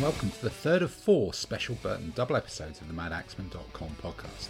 welcome 0.00 0.30
to 0.30 0.40
the 0.40 0.48
third 0.48 0.80
of 0.80 0.90
four 0.90 1.34
special 1.34 1.74
Burton 1.82 2.10
double 2.16 2.34
episodes 2.34 2.80
of 2.80 2.88
the 2.88 2.94
MadAxeman.com 2.94 3.90
podcast. 4.02 4.48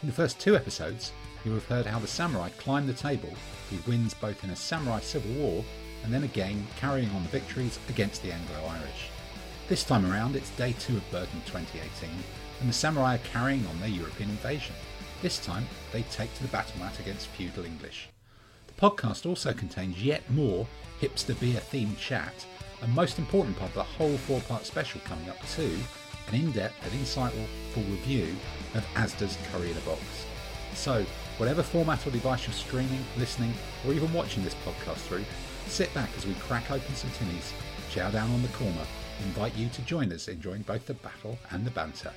In 0.00 0.08
the 0.08 0.14
first 0.14 0.40
two 0.40 0.56
episodes, 0.56 1.12
you 1.44 1.52
have 1.52 1.66
heard 1.66 1.84
how 1.84 1.98
the 1.98 2.06
samurai 2.06 2.48
climb 2.56 2.86
the 2.86 2.94
table, 2.94 3.28
he 3.68 3.78
wins 3.86 4.14
both 4.14 4.42
in 4.44 4.50
a 4.50 4.56
samurai 4.56 5.00
civil 5.00 5.30
war 5.32 5.62
and 6.02 6.14
then 6.14 6.22
again 6.22 6.66
carrying 6.78 7.10
on 7.10 7.22
the 7.22 7.28
victories 7.28 7.78
against 7.90 8.22
the 8.22 8.32
Anglo-Irish. 8.32 9.10
This 9.68 9.84
time 9.84 10.10
around, 10.10 10.36
it's 10.36 10.48
day 10.50 10.74
two 10.78 10.96
of 10.96 11.10
Burton 11.10 11.42
2018, 11.44 12.08
and 12.60 12.68
the 12.70 12.72
samurai 12.72 13.16
are 13.16 13.30
carrying 13.30 13.66
on 13.66 13.78
their 13.80 13.90
European 13.90 14.30
invasion. 14.30 14.74
This 15.20 15.38
time, 15.38 15.66
they 15.92 16.00
take 16.04 16.32
to 16.36 16.42
the 16.42 16.48
battle 16.48 16.80
mat 16.80 16.98
against 16.98 17.26
feudal 17.26 17.66
English. 17.66 18.08
The 18.68 18.80
podcast 18.80 19.26
also 19.26 19.52
contains 19.52 20.02
yet 20.02 20.30
more 20.30 20.66
hipster 20.98 21.38
beer 21.38 21.60
themed 21.60 21.98
chat, 21.98 22.46
and 22.82 22.94
most 22.94 23.18
important 23.18 23.56
part 23.58 23.70
of 23.70 23.74
the 23.74 23.82
whole 23.82 24.16
four 24.16 24.40
part 24.42 24.64
special 24.64 25.00
coming 25.04 25.28
up 25.28 25.38
too, 25.48 25.76
an 26.28 26.34
in 26.34 26.50
depth 26.52 26.74
and 26.84 26.92
insightful 27.00 27.46
full 27.72 27.82
review 27.84 28.34
of 28.74 28.86
Asda's 28.94 29.36
Curry 29.50 29.70
in 29.70 29.76
a 29.76 29.80
Box. 29.80 30.02
So, 30.74 31.04
whatever 31.38 31.62
format 31.62 32.06
or 32.06 32.10
device 32.10 32.46
you're 32.46 32.54
streaming, 32.54 33.04
listening, 33.16 33.52
or 33.86 33.92
even 33.92 34.12
watching 34.12 34.44
this 34.44 34.54
podcast 34.64 34.98
through, 34.98 35.24
sit 35.66 35.92
back 35.94 36.10
as 36.16 36.26
we 36.26 36.34
crack 36.34 36.70
open 36.70 36.94
some 36.94 37.10
tinnies, 37.10 37.52
chow 37.90 38.10
down 38.10 38.30
on 38.30 38.42
the 38.42 38.48
korma, 38.48 38.86
invite 39.24 39.56
you 39.56 39.68
to 39.70 39.82
join 39.82 40.12
us 40.12 40.28
enjoying 40.28 40.62
both 40.62 40.86
the 40.86 40.94
battle 40.94 41.38
and 41.50 41.64
the 41.64 41.70
banter. 41.70 42.12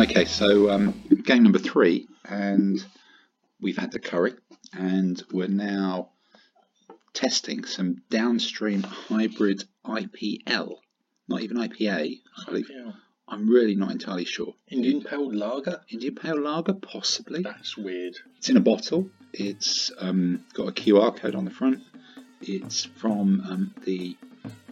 Okay, 0.00 0.24
so 0.24 0.70
um, 0.70 0.92
game 1.24 1.42
number 1.42 1.58
three, 1.58 2.06
and 2.24 2.84
we've 3.60 3.76
had 3.76 3.92
the 3.92 3.98
curry, 3.98 4.34
and 4.72 5.22
we're 5.32 5.48
now 5.48 6.10
testing 7.12 7.64
some 7.64 8.02
downstream 8.10 8.82
hybrid 8.82 9.64
IPL, 9.86 10.76
not 11.28 11.42
even 11.42 11.56
IPA. 11.56 12.20
I 12.38 12.44
believe. 12.46 12.70
I'm 13.26 13.48
really 13.48 13.74
not 13.74 13.90
entirely 13.90 14.26
sure. 14.26 14.54
Indian 14.68 15.02
Pale 15.02 15.32
Lager? 15.32 15.80
Indian 15.88 16.14
Pale 16.14 16.40
Lager, 16.40 16.74
possibly. 16.74 17.42
That's 17.42 17.76
weird. 17.76 18.16
It's 18.36 18.50
in 18.50 18.58
a 18.58 18.60
bottle. 18.60 19.08
It's 19.32 19.90
um, 19.98 20.44
got 20.52 20.68
a 20.68 20.72
QR 20.72 21.16
code 21.16 21.34
on 21.34 21.46
the 21.46 21.50
front. 21.50 21.82
It's 22.42 22.84
from 22.84 23.40
um, 23.48 23.74
the 23.84 24.16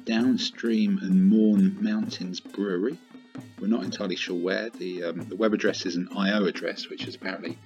Downstream 0.05 0.99
and 0.99 1.29
Mourne 1.29 1.79
Mountains 1.81 2.41
Brewery. 2.41 2.99
We're 3.63 3.69
not 3.69 3.85
entirely 3.85 4.17
sure 4.17 4.35
where. 4.35 4.71
The, 4.71 5.05
um, 5.05 5.21
the 5.29 5.37
web 5.37 5.55
address 5.55 5.87
is 5.87 5.95
an 5.95 6.09
IO 6.17 6.47
address, 6.47 6.89
which 6.89 7.07
is 7.07 7.15
apparently 7.15 7.57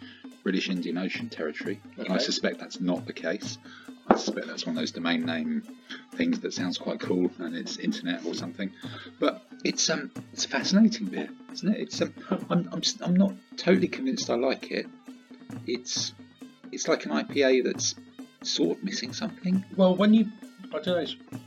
British 0.43 0.69
Indian 0.69 0.99
Ocean 0.99 1.31
territory. 1.31 1.81
And 1.97 2.13
I 2.13 2.19
suspect 2.19 2.61
that's 2.61 2.83
not 2.83 3.07
the 3.07 3.15
case. 3.15 3.57
I 4.07 4.17
suspect 4.17 4.47
that's 4.47 4.67
one 4.67 4.77
of 4.77 4.81
those 4.81 4.91
domain 4.93 5.25
name 5.25 5.63
things 6.13 6.41
that 6.41 6.53
sounds 6.53 6.77
quite 6.77 7.01
cool 7.01 7.31
and 7.39 7.57
it's 7.57 7.79
internet 7.79 8.27
or 8.27 8.35
something. 8.35 8.71
But 9.19 9.43
it's 9.65 9.89
um 9.89 10.11
it's 10.35 10.45
a 10.45 10.49
fascinating 10.49 11.07
beer, 11.07 11.31
isn't 11.55 11.75
it? 11.75 11.81
It's 11.81 12.03
um, 12.03 12.13
I'm, 12.51 12.69
I'm 12.73 12.83
I'm 13.01 13.17
not 13.17 13.33
totally 13.57 13.89
convinced 13.89 14.29
I 14.29 14.35
like 14.35 14.71
it. 14.71 14.87
It's 15.67 16.13
it's 16.73 16.89
like 16.89 17.07
an 17.07 17.13
IPA 17.13 17.65
that's 17.65 17.95
sort 18.43 18.77
of 18.77 18.85
missing 18.85 19.15
something. 19.15 19.65
Well, 19.77 19.97
when 19.97 20.13
you. 20.13 20.27
I 20.75 20.81
don't 20.81 20.87
know. 20.87 21.41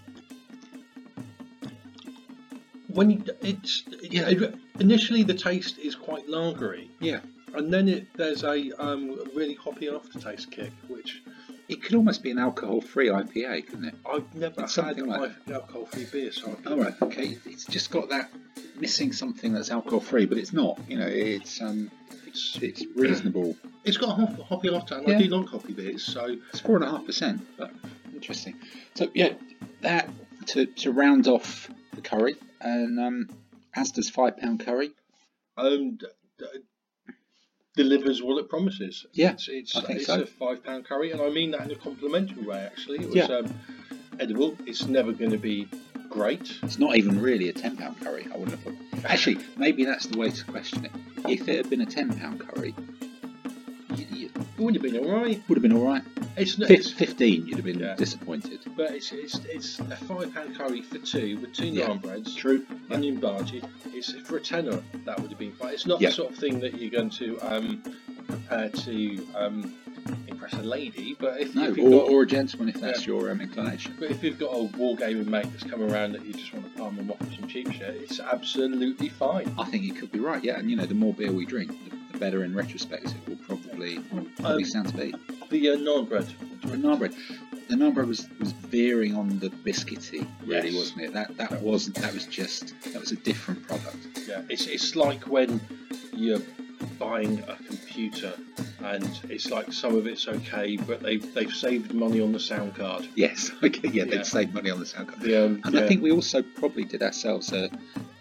When 2.90 3.10
you. 3.12 3.24
It's. 3.42 3.84
Yeah. 4.02 4.30
it- 4.30 4.56
initially, 4.80 5.24
the 5.24 5.34
taste 5.34 5.78
is 5.78 5.96
quite 5.96 6.28
lagery, 6.28 6.90
Yeah, 7.00 7.20
and 7.54 7.72
then 7.74 7.88
it, 7.90 8.08
there's 8.16 8.44
a 8.44 8.72
um, 8.82 9.18
really 9.36 9.56
hoppy 9.56 9.90
aftertaste 9.90 10.52
kick, 10.52 10.72
which 10.88 11.22
it 11.68 11.84
could 11.84 11.96
almost 11.96 12.24
be 12.24 12.32
an 12.32 12.40
alcohol-free 12.40 13.10
IPA, 13.10 13.68
couldn't 13.68 13.86
it? 13.86 13.96
I've 14.10 14.34
never 14.34 14.64
It's 14.64 14.76
had 14.76 14.86
something 14.98 15.06
like 15.06 15.32
alcohol 15.52 15.86
free 15.86 16.06
beer, 16.12 16.32
so 16.32 16.58
I 16.66 16.70
All 16.70 16.78
right, 16.78 16.94
okay. 17.02 17.38
It's 17.46 17.66
just 17.66 17.92
got 17.92 18.10
that 18.10 18.32
missing 18.80 19.12
something 19.14 19.54
that's 19.54 19.70
alcohol-free, 19.70 20.26
but 20.26 20.38
it's 20.38 20.54
not. 20.54 20.80
You 20.88 20.98
know, 20.98 21.08
it's 21.08 21.62
um 21.62 21.92
it's, 22.26 22.58
it's 22.62 22.86
reasonable. 22.96 23.56
it's 23.84 23.98
got 23.98 24.18
a 24.18 24.26
hop, 24.26 24.40
hoppy 24.48 24.74
after, 24.74 24.96
and 24.96 25.08
Yeah. 25.08 25.18
I 25.18 25.22
do 25.22 25.28
like 25.28 25.48
hoppy 25.50 25.74
beers, 25.74 26.04
so 26.04 26.38
It's 26.52 26.60
four 26.62 26.76
and 26.78 26.86
a 26.86 26.90
half 26.90 27.06
percent, 27.06 27.46
but 27.58 27.72
interesting. 28.14 28.56
So 28.96 29.10
yeah, 29.14 29.34
that 29.82 30.10
to 30.48 30.66
to 30.66 30.92
round 30.92 31.28
off 31.28 31.70
the 31.94 32.02
curry 32.02 32.36
and 32.62 33.00
um, 33.00 33.30
Asda's 33.76 34.10
five 34.10 34.38
pound 34.38 34.60
curry. 34.66 34.92
um, 35.58 35.98
d- 35.98 36.06
d- 36.38 36.46
delivers 37.76 38.22
what 38.22 38.38
it 38.40 38.50
promises. 38.50 39.06
Yeah, 39.14 39.32
it's, 39.32 39.48
it's, 39.48 39.76
I 39.76 39.82
think 39.82 39.98
it's 40.00 40.08
so. 40.08 40.22
a 40.22 40.26
five 40.26 40.64
pound 40.64 40.86
curry, 40.86 41.12
and 41.12 41.22
I 41.22 41.30
mean 41.30 41.52
that 41.52 41.62
in 41.62 41.72
a 41.72 41.76
complimentary 41.76 42.44
way. 42.44 42.60
Actually, 42.60 43.00
it 43.00 43.06
was 43.08 43.16
Yeah. 43.16 43.26
um, 43.26 43.54
edible. 44.20 44.56
It's 44.66 44.86
never 44.86 45.12
going 45.12 45.32
to 45.32 45.38
be 45.38 45.68
great. 46.10 46.52
It's 46.64 46.80
not 46.80 46.96
even 46.98 47.22
really 47.22 47.50
a 47.50 47.54
ten 47.54 47.78
pound 47.78 48.00
curry. 48.02 48.28
I 48.34 48.38
wouldn't 48.38 48.60
have 48.60 48.76
thought. 48.76 49.06
Actually, 49.06 49.40
maybe 49.58 49.86
that's 49.86 50.08
the 50.08 50.18
way 50.18 50.30
to 50.30 50.46
question 50.46 50.86
it. 50.86 50.92
If 51.28 51.48
it 51.48 51.58
had 51.58 51.70
been 51.70 51.82
a 51.82 51.86
ten 51.86 52.18
pound 52.18 52.40
curry, 52.48 52.74
It 54.60 54.64
would 54.64 54.76
have 54.76 54.84
been 54.84 54.98
all 54.98 55.10
right. 55.10 55.42
would 55.48 55.56
have 55.58 55.62
been 55.62 55.72
all 55.72 55.86
right. 55.88 56.02
It's, 56.36 56.58
not, 56.58 56.68
Fif- 56.68 56.80
it's 56.82 56.92
Fifteen, 56.92 57.48
you'd 57.48 57.56
have 57.56 57.64
been 57.64 57.80
Yeah. 57.80 57.96
disappointed. 57.96 58.60
but 58.76 58.92
it's, 58.92 59.14
it's 59.14 59.36
it's 59.46 59.80
a 59.80 59.96
five 59.96 60.34
pound 60.34 60.58
curry 60.58 60.82
for 60.82 60.98
two 60.98 61.38
with 61.40 61.54
two 61.54 61.68
Yeah. 61.68 61.88
naan 61.88 62.02
breads, 62.02 62.36
True. 62.36 62.66
onion 62.92 63.22
bhaji. 63.22 63.64
It's 63.94 64.12
for 64.28 64.36
a 64.36 64.42
tenner 64.42 64.82
that 65.06 65.18
would 65.22 65.30
have 65.30 65.40
been 65.40 65.54
fine. 65.54 65.74
It's 65.76 65.86
not 65.88 66.02
Yeah. 66.02 66.10
the 66.10 66.16
sort 66.16 66.32
of 66.34 66.38
thing 66.38 66.60
that 66.60 66.78
you're 66.78 66.92
going 66.92 67.10
to 67.12 67.40
um, 67.40 67.82
prepare 68.28 68.68
to 68.68 69.28
um, 69.36 69.74
impress 70.28 70.52
a 70.54 70.58
lady. 70.62 71.16
But 71.18 71.40
if, 71.40 71.56
No, 71.56 71.70
if 71.70 71.78
you've 71.78 71.94
or, 71.94 72.04
got 72.04 72.12
or 72.12 72.24
a 72.24 72.28
gentleman 72.28 72.68
if 72.68 72.82
that's 72.82 73.08
Yeah. 73.08 73.14
your 73.14 73.32
um, 73.32 73.40
inclination. 73.40 73.96
But 73.98 74.12
if 74.12 74.22
you've 74.22 74.40
got 74.40 74.52
a 74.52 74.68
wargaming 74.78 75.28
mate 75.28 75.48
that's 75.52 75.64
come 75.64 75.82
around 75.82 76.12
that 76.14 76.26
you 76.26 76.34
just 76.34 76.54
want 76.54 76.66
to 76.70 76.78
palm 76.78 76.98
them 76.98 77.10
off 77.10 77.20
with 77.22 77.34
some 77.34 77.48
cheap 77.48 77.72
shit, 77.72 77.96
it's 77.96 78.20
absolutely 78.20 79.08
fine. 79.08 79.56
I 79.58 79.64
think 79.64 79.84
you 79.84 79.94
could 79.94 80.12
be 80.12 80.20
right. 80.20 80.44
Yeah, 80.44 80.60
and 80.60 80.70
you 80.70 80.76
know, 80.76 80.86
the 80.86 80.96
more 80.96 81.14
beer 81.14 81.32
we 81.32 81.46
drink, 81.46 81.72
the, 81.90 81.96
the 82.12 82.18
better 82.20 82.44
in 82.44 82.54
retrospect 82.54 83.06
it 83.06 83.16
will 83.30 83.38
probably 83.80 84.30
probably 84.40 84.64
Um, 84.64 84.70
sound 84.70 84.88
to 84.90 84.98
be. 84.98 85.14
The 85.50 85.70
uh, 85.70 85.76
naan 85.78 86.08
bread. 86.10 86.28
The 86.64 86.78
naan 86.78 87.00
bread, 87.00 87.14
the 87.70 87.76
naan 87.76 87.94
bread 87.94 88.08
was, 88.08 88.28
was 88.40 88.52
veering 88.52 89.16
on 89.16 89.40
the 89.40 89.50
biscuity, 89.50 90.28
really, 90.46 90.70
Yes. 90.70 90.76
wasn't 90.76 91.02
it? 91.02 91.14
That 91.14 91.38
that 91.38 91.62
wasn't. 91.62 91.96
That 91.98 92.14
was 92.14 92.26
just. 92.26 92.74
That 92.94 93.00
was 93.00 93.12
a 93.12 93.16
different 93.18 93.66
product. 93.68 93.98
Yeah, 94.28 94.42
it's, 94.50 94.68
it's 94.68 94.96
like 94.96 95.24
when 95.28 95.60
you're 96.14 96.42
buying 96.98 97.40
a 97.48 97.56
computer 97.68 98.34
and 98.84 99.20
it's 99.30 99.50
like 99.50 99.72
some 99.74 99.96
of 99.96 100.08
it's 100.08 100.28
okay, 100.28 100.78
but 100.78 101.02
they've, 101.02 101.34
they've 101.34 101.52
saved 101.52 101.94
money 101.94 102.22
on 102.22 102.32
the 102.32 102.40
sound 102.40 102.76
card. 102.76 103.08
Yes. 103.16 103.52
Okay. 103.64 103.90
Yeah, 103.90 104.04
Yeah. 104.04 104.06
they've 104.06 104.26
saved 104.26 104.54
money 104.54 104.70
on 104.70 104.80
the 104.80 104.86
sound 104.86 105.08
card. 105.10 105.22
The, 105.22 105.46
um, 105.46 105.62
And 105.66 105.76
yeah, 105.76 105.84
I 105.84 105.88
think 105.88 106.02
we 106.02 106.12
also 106.12 106.42
probably 106.42 106.84
did 106.86 107.02
ourselves 107.04 107.52
a 107.52 107.70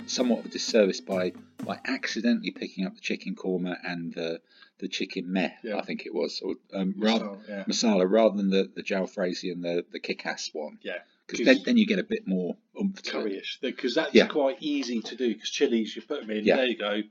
somewhat 0.06 0.40
of 0.40 0.46
a 0.46 0.48
disservice 0.48 1.00
by 1.00 1.32
by 1.64 1.78
accidentally 1.84 2.50
picking 2.50 2.86
up 2.86 2.94
the 2.94 3.00
chicken 3.00 3.34
korma 3.34 3.76
and 3.84 4.14
the 4.14 4.40
the 4.78 4.88
chicken 4.88 5.32
meh. 5.32 5.50
Yeah. 5.62 5.76
I 5.78 5.82
think 5.82 6.06
it 6.06 6.14
was, 6.14 6.40
or 6.42 6.54
um, 6.72 6.94
rather 6.98 7.24
so, 7.24 7.40
yeah. 7.48 7.64
masala 7.64 8.10
rather 8.10 8.36
than 8.36 8.50
the 8.50 8.70
the 8.74 8.82
jalfrezi 8.82 9.52
and 9.52 9.62
the 9.64 9.84
the 9.92 10.00
kick-ass 10.00 10.50
one. 10.52 10.78
Yeah. 10.82 10.98
Because 11.26 11.44
then, 11.44 11.58
then 11.64 11.76
you 11.76 11.86
get 11.86 11.98
a 11.98 12.04
bit 12.04 12.26
more 12.26 12.56
oomph 12.80 13.02
curryish 13.02 13.60
because 13.60 13.94
that's 13.96 14.14
Yeah. 14.14 14.28
quite 14.28 14.56
easy 14.60 15.00
to 15.02 15.14
do 15.16 15.34
because 15.34 15.50
chilies 15.50 15.94
you 15.94 16.00
put 16.02 16.22
them 16.22 16.30
in 16.30 16.44
Yeah. 16.44 16.56
there 16.56 16.66
you 16.66 16.76
go 16.78 17.02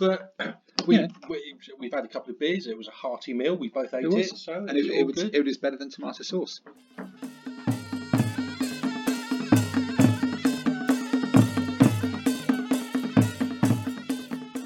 but 0.00 0.34
we, 0.86 0.96
Yeah. 0.96 1.06
we 1.28 1.54
we've 1.78 1.92
had 1.92 2.04
a 2.04 2.08
couple 2.08 2.32
of 2.32 2.40
beers 2.40 2.66
it 2.66 2.76
was 2.76 2.88
a 2.88 2.92
hearty 2.92 3.34
meal 3.34 3.56
we 3.56 3.68
both 3.68 3.94
ate 3.94 4.04
It 4.06 4.12
it, 4.12 4.36
so 4.36 4.54
And 4.54 4.70
it, 4.76 4.86
it, 4.86 5.06
was, 5.06 5.18
it 5.18 5.44
was 5.44 5.56
better 5.56 5.76
than 5.76 5.88
tomato 5.90 6.24
sauce. 6.24 6.60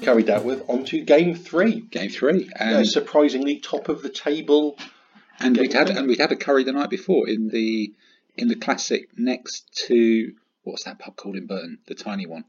Carried 0.03 0.27
that 0.27 0.43
with 0.45 0.63
onto 0.69 1.03
game 1.03 1.35
three 1.35 1.81
Game 1.81 2.09
three, 2.09 2.49
Yeah, 2.59 2.83
surprisingly 2.83 3.59
top 3.59 3.89
of 3.89 4.01
the 4.01 4.09
table 4.09 4.77
and 5.39 5.57
we'd 5.57 5.73
had 5.73 5.87
three. 5.87 5.97
and 5.97 6.07
we'd 6.07 6.19
had 6.19 6.31
a 6.31 6.35
curry 6.35 6.63
the 6.63 6.71
night 6.73 6.89
before 6.89 7.27
in 7.27 7.47
the 7.49 7.93
in 8.37 8.47
the 8.47 8.55
classic 8.55 9.09
next 9.17 9.71
to 9.87 10.33
what's 10.63 10.85
that 10.85 10.99
pub 10.99 11.15
called 11.15 11.35
in 11.35 11.45
Burton, 11.45 11.79
the 11.87 11.93
tiny 11.95 12.25
one, 12.25 12.45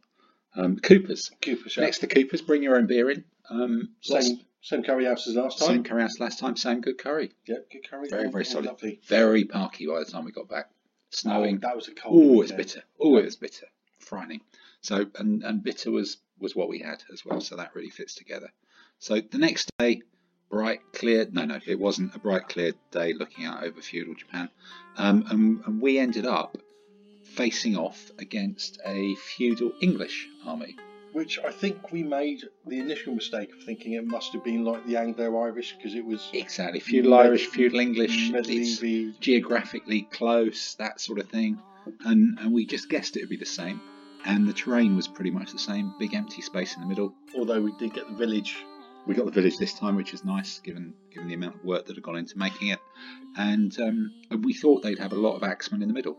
um, 0.57 0.77
Cooper's. 0.79 1.31
Cooper 1.43 1.69
Chef. 1.69 1.83
Next 1.83 1.99
to 1.99 2.07
Cooper's, 2.07 2.41
bring 2.43 2.63
your 2.63 2.77
own 2.77 2.87
beer 2.87 3.11
in. 3.11 3.25
Um, 3.51 3.91
same 4.01 4.41
same 4.63 4.83
curry 4.83 5.05
house 5.05 5.27
as 5.27 5.35
last 5.35 5.59
time 5.59 5.69
same 5.69 5.85
curry 5.85 6.03
house 6.03 6.19
last 6.21 6.39
time, 6.39 6.57
same 6.57 6.81
good 6.81 6.97
curry. 6.99 7.33
Yep, 7.47 7.71
good 7.71 7.91
curry 7.91 8.09
Very 8.09 8.31
very 8.31 8.45
all 8.45 8.51
solid. 8.51 8.67
lovely. 8.67 9.01
Very 9.07 9.45
parky 9.45 9.87
by 9.87 9.99
the 9.99 10.07
time 10.07 10.25
we 10.25 10.33
got 10.33 10.49
back. 10.49 10.71
Snowing. 11.11 11.57
Oh, 11.57 11.59
that 11.69 11.77
was 11.77 11.89
a 11.89 11.93
cold 11.95 12.39
Oh, 12.39 12.41
it's 12.43 12.53
bitter. 12.53 12.83
Oh, 13.01 13.17
it 13.19 13.25
was 13.25 13.37
bitter. 13.37 13.67
Frightening. 14.01 14.41
So, 14.81 15.07
and, 15.17 15.43
and 15.45 15.63
bitter 15.63 15.91
was, 15.91 16.17
was 16.39 16.55
what 16.57 16.69
we 16.69 16.81
had 16.81 17.03
as 17.13 17.25
well. 17.25 17.41
So 17.41 17.57
that 17.57 17.75
really 17.75 17.91
fits 17.91 18.15
together. 18.15 18.51
So 18.99 19.21
the 19.21 19.39
next 19.39 19.71
day, 19.79 20.03
bright, 20.51 20.81
clear. 20.93 21.27
No, 21.31 21.45
no, 21.45 21.59
it 21.67 21.79
wasn't 21.79 22.15
a 22.15 22.19
bright, 22.19 22.49
clear 22.49 22.73
day 22.91 23.13
looking 23.13 23.45
out 23.45 23.65
over 23.65 23.81
feudal 23.81 24.15
Japan. 24.15 24.49
Um, 24.97 25.25
and, 25.31 25.61
and 25.67 25.81
we 25.81 25.99
ended 25.99 26.27
up 26.27 26.59
facing 27.25 27.77
off 27.77 28.11
against 28.19 28.81
a 28.87 29.15
feudal 29.37 29.73
English 29.81 30.29
army. 30.47 30.77
which 31.13 31.39
I 31.39 31.51
think 31.51 31.91
we 31.93 32.03
made 32.03 32.43
the 32.67 32.79
initial 32.79 33.15
mistake 33.15 33.53
of 33.53 33.63
thinking 33.65 33.93
it 33.95 34.07
must 34.07 34.33
have 34.33 34.45
been 34.45 34.65
like 34.65 34.87
the 34.87 34.97
Anglo-Irish 34.97 35.77
because 35.77 35.95
it 35.95 36.05
was 36.05 36.29
Exactly. 36.33 36.81
Feudal 36.81 37.15
Irish, 37.15 37.47
feudal 37.47 37.81
English. 37.81 38.31
Medieval. 38.31 39.13
geographically 39.21 40.03
close, 40.03 40.75
that 40.77 41.01
sort 41.01 41.19
of 41.19 41.29
thing. 41.29 41.59
And, 42.05 42.39
and 42.39 42.53
we 42.53 42.65
just 42.67 42.89
guessed 42.89 43.17
it 43.17 43.21
would 43.21 43.29
be 43.29 43.37
the 43.37 43.47
same. 43.47 43.81
And 44.25 44.49
the 44.49 44.53
terrain 44.53 44.97
was 44.97 45.07
pretty 45.07 45.31
much 45.31 45.53
the 45.53 45.59
same. 45.59 45.95
Big 45.99 46.15
empty 46.15 46.41
space 46.41 46.75
in 46.75 46.81
the 46.81 46.89
middle. 46.89 47.15
Although 47.37 47.61
we 47.61 47.73
did 47.79 47.93
get 47.93 48.09
the 48.09 48.15
village. 48.15 48.57
We 49.07 49.15
got 49.15 49.27
the 49.27 49.33
village 49.33 49.59
this 49.59 49.75
time, 49.75 49.97
which 49.97 50.15
is 50.15 50.25
nice, 50.25 50.61
given 50.61 50.95
given 51.11 51.29
the 51.29 51.35
amount 51.35 51.57
of 51.57 51.65
work 51.65 51.85
that 51.87 51.95
had 51.95 52.03
gone 52.03 52.17
into 52.17 52.39
making 52.39 52.69
it. 52.69 52.81
And, 53.37 53.79
um, 53.79 54.15
we 54.43 54.55
thought 54.55 54.83
they'd 54.83 54.99
have 54.99 55.13
a 55.13 55.17
lot 55.17 55.37
of 55.37 55.43
axemen 55.43 55.83
in 55.83 55.89
the 55.89 55.95
middle. 55.95 56.17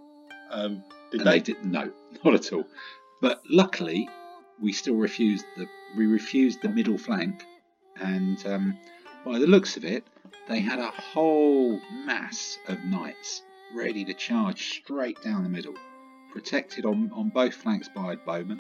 Um, 0.52 0.84
did 1.12 1.22
and 1.22 1.28
they? 1.28 1.40
they 1.40 1.40
didn't. 1.40 1.72
No, 1.72 1.92
not 2.24 2.36
at 2.36 2.54
all. 2.54 2.66
But 3.22 3.42
luckily, 3.50 4.08
we 4.62 4.72
still 4.72 4.96
refused 4.96 5.46
the 5.58 5.68
we 5.98 6.06
refused 6.06 6.62
the 6.62 6.70
middle 6.70 6.98
flank, 6.98 7.46
and 8.00 8.46
um, 8.46 8.78
by 9.26 9.40
the 9.40 9.48
looks 9.48 9.78
of 9.78 9.86
it, 9.86 10.06
they 10.48 10.60
had 10.60 10.80
a 10.80 10.92
whole 10.92 11.80
mass 12.06 12.60
of 12.68 12.84
knights 12.84 13.42
ready 13.74 14.06
to 14.06 14.14
charge 14.14 14.80
straight 14.82 15.22
down 15.24 15.44
the 15.44 15.50
middle, 15.50 15.76
protected 16.36 16.86
on, 16.86 17.10
on 17.16 17.30
both 17.30 17.54
flanks 17.54 17.88
by 17.96 18.16
bowmen. 18.18 18.60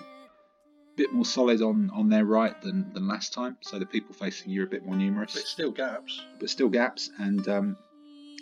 Bit 0.95 1.11
more 1.11 1.25
solid 1.25 1.61
on, 1.61 1.91
on 1.93 2.07
their 2.07 2.23
right 2.23 2.59
than, 2.61 2.93
than 2.93 3.05
last 3.05 3.33
time, 3.33 3.57
so 3.59 3.77
the 3.77 3.85
people 3.85 4.15
facing 4.15 4.49
you 4.49 4.61
are 4.61 4.65
a 4.65 4.69
bit 4.69 4.85
more 4.85 4.95
numerous 4.95 5.33
But 5.33 5.43
still 5.43 5.71
gaps. 5.71 6.21
but 6.39 6.49
still 6.49 6.69
gaps 6.69 7.09
and 7.19 7.45
um, 7.49 7.77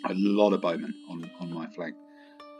a 0.04 0.14
lot 0.14 0.52
of 0.52 0.60
bowmen 0.60 0.94
on, 1.10 1.28
on 1.40 1.52
my 1.52 1.66
flank. 1.66 1.96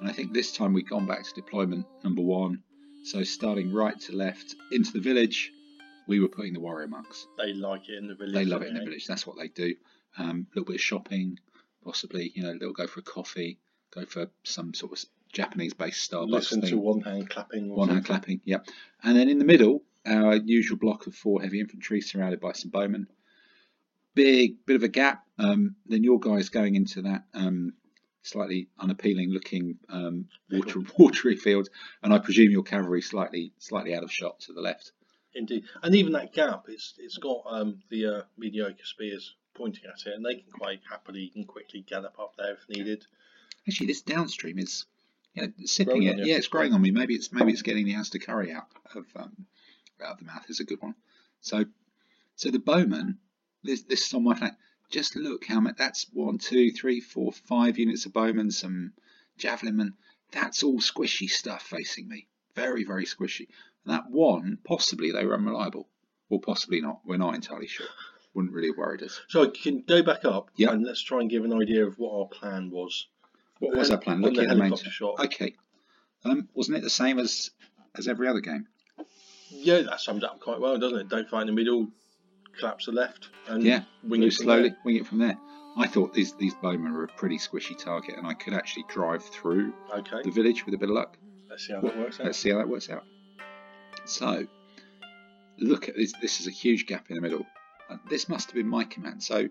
And 0.00 0.10
I 0.10 0.12
think 0.12 0.32
this 0.32 0.50
time 0.50 0.72
we've 0.72 0.88
gone 0.88 1.06
back 1.06 1.22
to 1.22 1.32
deployment 1.34 1.86
number 2.02 2.22
one. 2.22 2.64
So 3.04 3.22
starting 3.22 3.72
right 3.72 3.98
to 4.00 4.16
left 4.16 4.56
into 4.72 4.90
the 4.92 5.00
village, 5.00 5.52
we 6.08 6.18
were 6.18 6.28
putting 6.28 6.54
the 6.54 6.60
warrior 6.60 6.88
monks. 6.88 7.28
They 7.38 7.52
like 7.52 7.88
it 7.88 7.96
in 7.96 8.08
the 8.08 8.16
village. 8.16 8.34
They 8.34 8.44
love 8.46 8.62
it 8.62 8.68
in 8.68 8.74
the 8.74 8.84
village. 8.84 9.06
That's 9.06 9.26
what 9.28 9.36
they 9.38 9.46
do. 9.48 9.76
Um, 10.18 10.48
a 10.50 10.58
little 10.58 10.66
bit 10.66 10.76
of 10.76 10.80
shopping, 10.80 11.38
possibly. 11.84 12.32
You 12.34 12.42
know, 12.42 12.58
they'll 12.58 12.72
go 12.72 12.88
for 12.88 12.98
a 12.98 13.04
coffee, 13.04 13.58
go 13.94 14.04
for 14.06 14.26
some 14.42 14.74
sort 14.74 14.92
of 14.92 15.04
Japanese-based 15.34 16.10
Starbucks 16.10 16.30
Listen 16.30 16.60
thing. 16.60 16.70
to 16.70 16.78
one 16.78 17.00
hand 17.00 17.28
clapping. 17.28 17.68
One 17.68 17.88
hand 17.88 18.06
clapping, 18.06 18.40
yep. 18.44 18.66
And 19.02 19.16
then 19.16 19.28
in 19.28 19.38
the 19.38 19.44
middle, 19.44 19.82
our 20.06 20.36
usual 20.36 20.78
block 20.78 21.06
of 21.06 21.14
four 21.14 21.42
heavy 21.42 21.60
infantry 21.60 22.00
surrounded 22.00 22.40
by 22.40 22.52
some 22.52 22.70
bowmen. 22.70 23.08
Big 24.14 24.64
bit 24.64 24.76
of 24.76 24.82
a 24.82 24.88
gap. 24.88 25.24
Um, 25.38 25.76
then 25.86 26.04
your 26.04 26.20
guys 26.20 26.48
going 26.48 26.76
into 26.76 27.02
that 27.02 27.24
um, 27.34 27.74
slightly 28.22 28.68
unappealing 28.78 29.30
looking 29.30 29.78
um, 29.88 30.28
water, 30.50 30.80
watery 30.98 31.36
field, 31.36 31.68
and 32.02 32.14
I 32.14 32.18
presume 32.18 32.50
your 32.50 32.62
cavalry 32.62 33.02
slightly 33.02 33.52
slightly 33.58 33.94
out 33.94 34.04
of 34.04 34.12
shot 34.12 34.40
to 34.40 34.52
the 34.52 34.60
left. 34.60 34.92
Indeed, 35.34 35.64
and 35.82 35.96
even 35.96 36.12
that 36.12 36.32
gap, 36.32 36.66
it's 36.68 36.94
it's 36.98 37.18
got 37.18 37.42
um, 37.46 37.80
the 37.90 38.06
uh, 38.06 38.22
mediocre 38.38 38.84
spears 38.84 39.34
pointing 39.54 39.84
at 39.86 40.06
it, 40.06 40.14
and 40.14 40.24
they 40.24 40.34
can 40.36 40.50
quite 40.52 40.80
happily 40.88 41.32
and 41.34 41.46
quickly 41.46 41.84
gallop 41.88 42.18
up 42.20 42.34
there 42.36 42.54
if 42.54 42.68
needed. 42.68 43.04
Actually, 43.66 43.88
this 43.88 44.02
downstream 44.02 44.58
is 44.58 44.84
you 45.34 45.42
know, 45.42 45.52
sipping 45.64 46.04
it. 46.04 46.18
Yeah, 46.18 46.36
it's 46.36 46.48
growing 46.48 46.72
on 46.72 46.80
me. 46.82 46.90
Maybe 46.90 47.14
it's 47.14 47.32
maybe 47.32 47.52
it's 47.52 47.62
getting 47.62 47.84
the 47.84 47.94
Asda 47.94 48.24
curry 48.24 48.52
out 48.52 48.66
of 48.94 49.04
um, 49.16 49.46
out 50.02 50.12
of 50.12 50.18
the 50.18 50.24
mouth 50.24 50.44
is 50.48 50.60
a 50.60 50.64
good 50.64 50.80
one. 50.80 50.94
So, 51.40 51.64
so 52.36 52.50
the 52.50 52.58
bowman, 52.58 53.18
this 53.62 53.82
this 53.82 54.06
is 54.06 54.14
on 54.14 54.24
my 54.24 54.34
flank. 54.34 54.54
Just 54.90 55.16
look 55.16 55.44
how 55.46 55.60
much. 55.60 55.76
That's 55.76 56.06
one, 56.12 56.38
two, 56.38 56.70
three, 56.70 57.00
four, 57.00 57.32
five 57.32 57.78
units 57.78 58.06
of 58.06 58.12
bowmen, 58.12 58.50
some 58.50 58.92
javelin 59.38 59.76
men. 59.76 59.94
That's 60.30 60.62
all 60.62 60.78
squishy 60.78 61.28
stuff 61.28 61.62
facing 61.62 62.08
me. 62.08 62.28
Very, 62.54 62.84
very 62.84 63.04
squishy. 63.04 63.48
And 63.84 63.94
that 63.94 64.10
one, 64.10 64.58
possibly 64.64 65.10
they 65.10 65.24
were 65.24 65.34
unreliable, 65.34 65.88
or 66.28 66.40
possibly 66.40 66.80
not. 66.80 67.00
We're 67.04 67.16
not 67.16 67.34
entirely 67.34 67.66
sure. 67.66 67.86
Wouldn't 68.34 68.52
really 68.52 68.68
have 68.68 68.76
worried 68.76 69.02
us. 69.02 69.20
So 69.28 69.42
I 69.44 69.46
can 69.46 69.82
go 69.86 70.02
back 70.02 70.24
up 70.24 70.50
Yeah. 70.56 70.72
and 70.72 70.84
let's 70.84 71.02
try 71.02 71.20
and 71.20 71.30
give 71.30 71.44
an 71.44 71.52
idea 71.52 71.86
of 71.86 71.98
what 71.98 72.12
our 72.18 72.26
plan 72.28 72.70
was. 72.70 73.06
What 73.60 73.76
was 73.76 73.90
our 73.90 73.98
plan? 73.98 74.16
On 74.16 74.22
Looking 74.22 74.40
at 74.44 74.48
the 74.48 74.56
main. 74.56 74.74
shot. 74.76 75.20
Okay. 75.20 75.54
Um, 76.24 76.48
wasn't 76.54 76.78
it 76.78 76.82
the 76.82 76.90
same 76.90 77.18
as 77.18 77.50
as 77.96 78.08
every 78.08 78.28
other 78.28 78.40
game? 78.40 78.66
Yeah, 79.50 79.82
that 79.82 80.00
sums 80.00 80.24
up 80.24 80.40
quite 80.40 80.60
well, 80.60 80.78
doesn't 80.78 80.98
it? 80.98 81.08
Don't 81.08 81.28
find 81.28 81.48
the 81.48 81.52
middle, 81.52 81.88
collapse 82.58 82.86
the 82.86 82.92
left, 82.92 83.28
and 83.46 83.62
Yeah, 83.62 83.82
wing 84.02 84.22
it 84.22 84.32
slowly, 84.32 84.70
there. 84.70 84.78
wing 84.84 84.96
it 84.96 85.06
from 85.06 85.18
there. 85.18 85.38
I 85.76 85.86
thought 85.86 86.12
these 86.14 86.34
these 86.34 86.54
bowmen 86.54 86.92
were 86.92 87.04
a 87.04 87.08
pretty 87.08 87.38
squishy 87.38 87.76
target, 87.78 88.16
and 88.16 88.26
I 88.26 88.34
could 88.34 88.54
actually 88.54 88.84
drive 88.88 89.22
through 89.24 89.72
Okay, 89.94 90.22
the 90.24 90.30
village 90.30 90.64
with 90.64 90.74
a 90.74 90.78
bit 90.78 90.88
of 90.88 90.94
luck. 90.96 91.16
let's 91.50 91.66
see 91.66 91.72
how 91.72 91.80
that 91.82 91.96
works 91.96 92.18
out. 92.20 92.26
Let's 92.26 92.38
see 92.38 92.50
how 92.50 92.58
that 92.58 92.68
works 92.68 92.90
out. 92.90 93.04
So, 94.06 94.46
look 95.58 95.88
at 95.88 95.96
this. 95.96 96.12
This 96.20 96.40
is 96.40 96.46
a 96.46 96.50
huge 96.50 96.86
gap 96.86 97.06
in 97.10 97.16
the 97.16 97.22
middle. 97.22 97.46
Uh, 97.88 97.96
This 98.08 98.28
must 98.28 98.46
have 98.48 98.54
been 98.54 98.68
my 98.68 98.84
command. 98.84 99.22
So, 99.22 99.48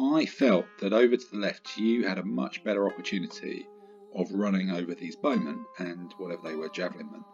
I 0.00 0.26
felt 0.26 0.66
that 0.80 0.92
over 0.92 1.16
to 1.16 1.30
the 1.32 1.38
left, 1.38 1.76
you 1.76 2.06
had 2.06 2.18
a 2.18 2.24
much 2.24 2.62
better 2.62 2.86
opportunity 2.86 3.66
of 4.14 4.30
running 4.30 4.70
over 4.70 4.94
these 4.94 5.16
bowmen 5.16 5.64
and 5.78 6.12
whatever 6.18 6.42
they 6.48 6.54
were, 6.54 6.68
javelin 6.68 7.10
men, 7.10 7.24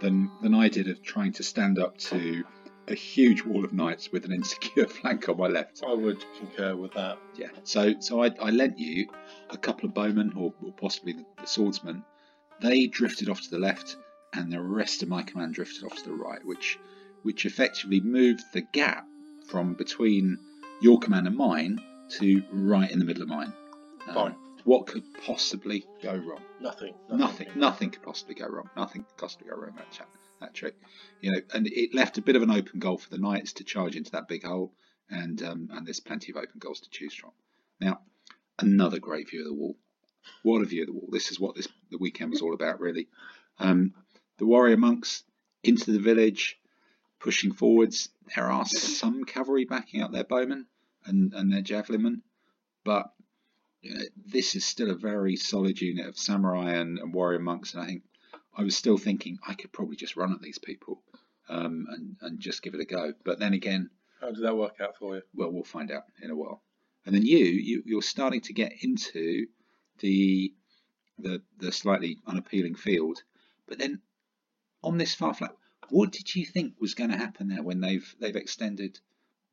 than 0.00 0.30
than 0.40 0.54
I 0.54 0.68
did 0.68 0.88
of 0.88 1.02
trying 1.02 1.32
to 1.34 1.42
stand 1.42 1.78
up 1.78 1.98
to 1.98 2.42
a 2.88 2.94
huge 2.94 3.42
wall 3.42 3.66
of 3.66 3.74
knights 3.74 4.10
with 4.12 4.24
an 4.24 4.32
insecure 4.40 4.86
flank 4.86 5.28
on 5.28 5.36
my 5.36 5.48
left. 5.48 5.82
I 5.86 5.92
would 5.92 6.24
concur 6.38 6.74
with 6.74 6.94
that. 6.94 7.18
Yeah. 7.36 7.48
So 7.64 8.00
so 8.00 8.22
I, 8.22 8.30
I 8.40 8.48
lent 8.50 8.78
you 8.78 9.08
a 9.50 9.58
couple 9.58 9.86
of 9.86 9.94
bowmen 9.94 10.32
or, 10.36 10.54
or 10.64 10.72
possibly 10.72 11.12
the, 11.12 11.26
the 11.38 11.46
swordsmen. 11.46 12.02
They 12.62 12.86
drifted 12.86 13.28
off 13.28 13.42
to 13.42 13.50
the 13.50 13.58
left, 13.58 13.94
and 14.32 14.50
the 14.50 14.62
rest 14.62 15.02
of 15.02 15.10
my 15.10 15.22
command 15.22 15.52
drifted 15.52 15.84
off 15.84 15.96
to 15.96 16.04
the 16.04 16.14
right, 16.14 16.42
which 16.46 16.78
which 17.24 17.44
effectively 17.44 18.00
moved 18.00 18.42
the 18.54 18.62
gap 18.62 19.06
from 19.48 19.74
between 19.74 20.38
your 20.80 20.98
command 20.98 21.26
and 21.26 21.36
mine 21.36 21.78
to 22.10 22.42
right 22.52 22.90
in 22.90 22.98
the 22.98 23.04
middle 23.04 23.22
of 23.22 23.28
mine. 23.28 23.52
Um, 24.08 24.14
Fine. 24.14 24.36
What 24.64 24.86
could 24.86 25.04
possibly 25.24 25.84
go 26.02 26.14
wrong? 26.16 26.42
Nothing. 26.60 26.94
Nothing. 27.08 27.48
Nothing 27.54 27.90
could 27.90 28.02
possibly 28.02 28.34
go 28.34 28.46
wrong. 28.46 28.68
Nothing 28.76 29.04
could 29.04 29.16
possibly 29.16 29.48
go 29.48 29.56
wrong 29.56 29.74
that 29.76 29.92
chat, 29.92 30.08
that 30.40 30.54
trick. 30.54 30.74
You 31.20 31.32
know, 31.32 31.40
and 31.54 31.68
it 31.68 31.94
left 31.94 32.18
a 32.18 32.22
bit 32.22 32.34
of 32.34 32.42
an 32.42 32.50
open 32.50 32.80
goal 32.80 32.98
for 32.98 33.08
the 33.10 33.18
knights 33.18 33.52
to 33.54 33.64
charge 33.64 33.94
into 33.94 34.10
that 34.12 34.28
big 34.28 34.44
hole, 34.44 34.72
and 35.08 35.40
um, 35.42 35.68
and 35.72 35.86
there's 35.86 36.00
plenty 36.00 36.32
of 36.32 36.36
open 36.36 36.58
goals 36.58 36.80
to 36.80 36.90
choose 36.90 37.14
from. 37.14 37.30
Now, 37.80 38.00
another 38.58 38.98
great 38.98 39.30
view 39.30 39.42
of 39.42 39.46
the 39.46 39.54
wall. 39.54 39.76
What 40.42 40.62
a 40.62 40.64
view 40.64 40.82
of 40.82 40.88
the 40.88 40.94
wall! 40.94 41.08
This 41.12 41.30
is 41.30 41.38
what 41.38 41.54
this 41.54 41.68
the 41.92 41.98
weekend 41.98 42.32
was 42.32 42.42
all 42.42 42.54
about, 42.54 42.80
really. 42.80 43.06
Um, 43.60 43.94
the 44.38 44.46
warrior 44.46 44.76
monks 44.76 45.22
into 45.62 45.92
the 45.92 46.00
village, 46.00 46.58
pushing 47.20 47.52
forwards. 47.52 48.08
There 48.34 48.50
are 48.50 48.66
some 48.66 49.24
cavalry 49.24 49.64
backing 49.64 50.02
up 50.02 50.10
their 50.10 50.24
bowmen 50.24 50.66
and, 51.06 51.32
and 51.34 51.52
their 51.52 51.62
javelinmen, 51.62 52.20
but 52.84 53.12
uh, 53.88 54.02
this 54.24 54.54
is 54.56 54.64
still 54.64 54.90
a 54.90 54.94
very 54.96 55.36
solid 55.36 55.80
unit 55.80 56.06
of 56.06 56.18
samurai 56.18 56.72
and, 56.72 56.98
and 56.98 57.14
warrior 57.14 57.38
monks, 57.38 57.74
and 57.74 57.82
I 57.82 57.86
think 57.86 58.02
I 58.56 58.62
was 58.62 58.76
still 58.76 58.98
thinking 58.98 59.38
I 59.46 59.54
could 59.54 59.72
probably 59.72 59.96
just 59.96 60.16
run 60.16 60.32
at 60.32 60.40
these 60.40 60.58
people 60.58 61.02
um, 61.48 61.86
and 61.90 62.16
and 62.20 62.40
just 62.40 62.62
give 62.62 62.74
it 62.74 62.80
a 62.80 62.84
go. 62.84 63.12
But 63.24 63.38
then 63.38 63.52
again, 63.54 63.90
How 64.20 64.30
did 64.32 64.42
that 64.44 64.56
work 64.56 64.80
out 64.80 64.96
for 64.96 65.16
you? 65.16 65.22
well, 65.34 65.52
we'll 65.52 65.64
find 65.64 65.90
out 65.90 66.04
in 66.22 66.30
a 66.30 66.36
while. 66.36 66.62
And 67.04 67.14
then 67.14 67.24
you, 67.24 67.38
you 67.38 67.82
you're 67.86 68.02
starting 68.02 68.40
to 68.42 68.52
get 68.52 68.72
into 68.82 69.46
the 70.00 70.52
the 71.18 71.42
the 71.58 71.70
slightly 71.72 72.18
unappealing 72.26 72.74
field, 72.74 73.22
but 73.68 73.78
then 73.78 74.00
on 74.82 74.98
this 74.98 75.14
far 75.14 75.34
flat, 75.34 75.54
what 75.90 76.10
did 76.12 76.34
you 76.34 76.44
think 76.44 76.74
was 76.80 76.94
going 76.94 77.10
to 77.10 77.16
happen 77.16 77.48
there 77.48 77.62
when 77.62 77.80
they've 77.80 78.14
they've 78.20 78.36
extended 78.36 78.98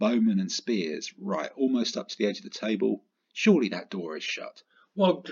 bowmen 0.04 0.42
and 0.42 0.52
spears 0.52 1.14
right 1.18 1.50
almost 1.56 1.96
up 1.96 2.10
to 2.10 2.18
the 2.18 2.26
edge 2.26 2.40
of 2.40 2.44
the 2.44 2.50
table? 2.50 3.02
Surely 3.32 3.70
that 3.70 3.90
door 3.90 4.18
is 4.18 4.24
shut. 4.24 4.62
Well, 4.96 5.24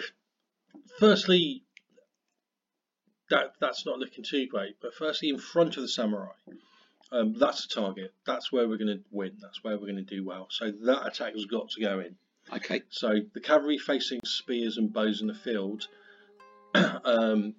firstly, 0.97 1.63
that 3.29 3.55
that's 3.59 3.85
not 3.85 3.99
looking 3.99 4.23
too 4.23 4.47
great. 4.47 4.77
But 4.81 4.93
firstly, 4.93 5.27
in 5.27 5.39
front 5.39 5.75
of 5.75 5.83
the 5.83 5.89
samurai, 5.89 6.31
um, 7.11 7.35
that's 7.37 7.67
the 7.67 7.81
target. 7.81 8.13
That's 8.25 8.49
where 8.53 8.69
we're 8.69 8.77
going 8.77 8.97
to 8.97 9.03
win. 9.11 9.33
That's 9.41 9.61
where 9.61 9.75
we're 9.75 9.91
going 9.91 10.05
to 10.05 10.15
do 10.15 10.23
well. 10.23 10.47
So 10.49 10.71
that 10.71 11.05
attack 11.05 11.33
has 11.33 11.45
got 11.45 11.69
to 11.71 11.81
go 11.81 11.99
in. 11.99 12.15
Okay, 12.53 12.81
So 12.89 13.19
the 13.33 13.41
cavalry 13.41 13.77
facing 13.77 14.21
spears 14.23 14.77
and 14.77 14.91
bows 14.91 15.19
in 15.19 15.27
the 15.27 15.33
field, 15.33 15.87
um, 16.73 17.55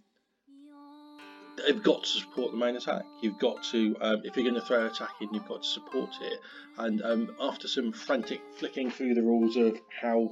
they've 1.56 1.82
got 1.82 2.02
to 2.02 2.08
support 2.08 2.52
the 2.52 2.58
main 2.58 2.76
attack. 2.76 3.04
You've 3.20 3.38
got 3.38 3.62
to, 3.64 3.96
um, 4.00 4.22
if 4.24 4.36
you're 4.36 4.44
going 4.44 4.60
to 4.60 4.66
throw 4.66 4.80
an 4.80 4.86
attack 4.86 5.10
in, 5.20 5.32
you've 5.32 5.46
got 5.46 5.62
to 5.62 5.68
support 5.68 6.10
it. 6.20 6.40
And 6.78 7.02
um, 7.02 7.34
after 7.40 7.68
some 7.68 7.92
frantic 7.92 8.40
flicking 8.56 8.90
through 8.90 9.14
the 9.14 9.22
rules 9.22 9.56
of 9.56 9.78
how 10.00 10.30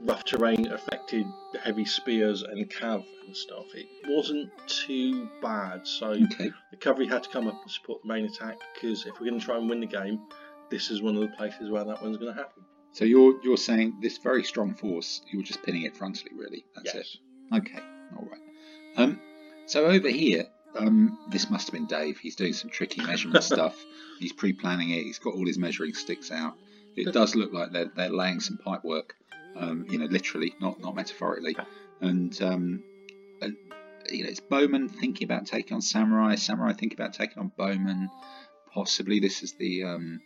rough 0.00 0.24
terrain 0.24 0.66
affected 0.68 1.26
the 1.52 1.58
heavy 1.58 1.84
spears 1.84 2.42
and 2.42 2.68
cav 2.68 3.04
and 3.26 3.36
stuff, 3.36 3.66
it 3.74 3.86
wasn't 4.06 4.50
too 4.66 5.28
bad. 5.40 5.86
So 5.86 6.08
okay. 6.08 6.50
the 6.70 6.76
cavalry 6.76 7.08
had 7.08 7.22
to 7.22 7.30
come 7.30 7.48
up 7.48 7.60
and 7.62 7.70
support 7.70 8.02
the 8.02 8.08
main 8.08 8.26
attack 8.26 8.58
because 8.74 9.06
if 9.06 9.18
we're 9.18 9.28
going 9.28 9.40
to 9.40 9.44
try 9.44 9.56
and 9.56 9.68
win 9.68 9.80
the 9.80 9.86
game, 9.86 10.20
this 10.70 10.90
is 10.90 11.00
one 11.00 11.14
of 11.14 11.22
the 11.22 11.28
places 11.36 11.70
where 11.70 11.84
that 11.84 12.02
one's 12.02 12.16
going 12.16 12.34
to 12.34 12.38
happen. 12.38 12.64
So 12.92 13.04
you're 13.04 13.38
you're 13.42 13.58
saying 13.58 13.98
this 14.00 14.16
very 14.16 14.42
strong 14.42 14.74
force, 14.74 15.20
you're 15.30 15.42
just 15.42 15.62
pinning 15.62 15.82
it 15.82 15.94
frontally, 15.94 16.32
really. 16.34 16.64
That's 16.74 16.94
it. 16.94 16.96
yes. 16.96 17.16
Okay, 17.60 17.80
all 18.16 18.26
right. 18.30 18.40
Um, 18.96 19.20
so 19.66 19.86
over 19.86 20.08
here, 20.08 20.46
um, 20.76 21.18
this 21.30 21.50
must 21.50 21.68
have 21.68 21.74
been 21.74 21.86
Dave. 21.86 22.18
He's 22.18 22.36
doing 22.36 22.52
some 22.52 22.70
tricky 22.70 23.02
measurement 23.02 23.44
stuff. 23.52 23.76
He's 24.18 24.32
pre-planning 24.32 24.90
it. 24.90 25.02
He's 25.02 25.18
got 25.18 25.34
all 25.34 25.46
his 25.46 25.58
measuring 25.58 25.94
sticks 25.94 26.30
out. 26.30 26.54
It 26.96 27.12
does 27.12 27.34
look 27.34 27.52
like 27.52 27.72
they're 27.72 27.90
they're 27.94 28.08
laying 28.08 28.40
some 28.40 28.56
pipe 28.56 28.82
work. 28.82 29.14
Um, 29.54 29.86
you 29.88 29.98
know, 29.98 30.06
literally, 30.06 30.54
not 30.60 30.80
not 30.80 30.94
metaphorically. 30.94 31.56
And, 32.00 32.40
um, 32.42 32.82
and 33.40 33.56
you 34.10 34.24
know, 34.24 34.30
it's 34.30 34.40
Bowman 34.40 34.88
thinking 34.88 35.24
about 35.26 35.46
taking 35.46 35.74
on 35.74 35.82
Samurai. 35.82 36.36
Samurai 36.36 36.72
thinking 36.72 36.98
about 36.98 37.14
taking 37.14 37.38
on 37.38 37.52
Bowman. 37.56 38.10
Possibly 38.72 39.20
this 39.20 39.42
is 39.42 39.52
the 39.54 39.84
um, 39.84 40.20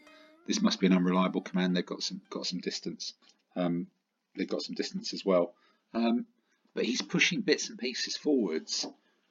this 0.47 0.61
must 0.63 0.81
be 0.81 0.87
an 0.87 0.93
unreliable 0.93 1.41
command. 1.41 1.77
They've 1.77 1.87
got 1.87 2.03
some 2.03 2.21
got 2.31 2.47
some 2.47 2.61
distance. 2.61 3.15
Um, 3.57 3.89
they've 4.37 4.49
got 4.49 4.63
some 4.63 4.75
distance 4.75 5.13
as 5.13 5.25
well. 5.25 5.55
Um, 5.93 6.27
but 6.75 6.85
he's 6.85 7.03
pushing 7.03 7.41
bits 7.41 7.69
and 7.69 7.79
pieces 7.79 8.17
forwards, 8.17 8.87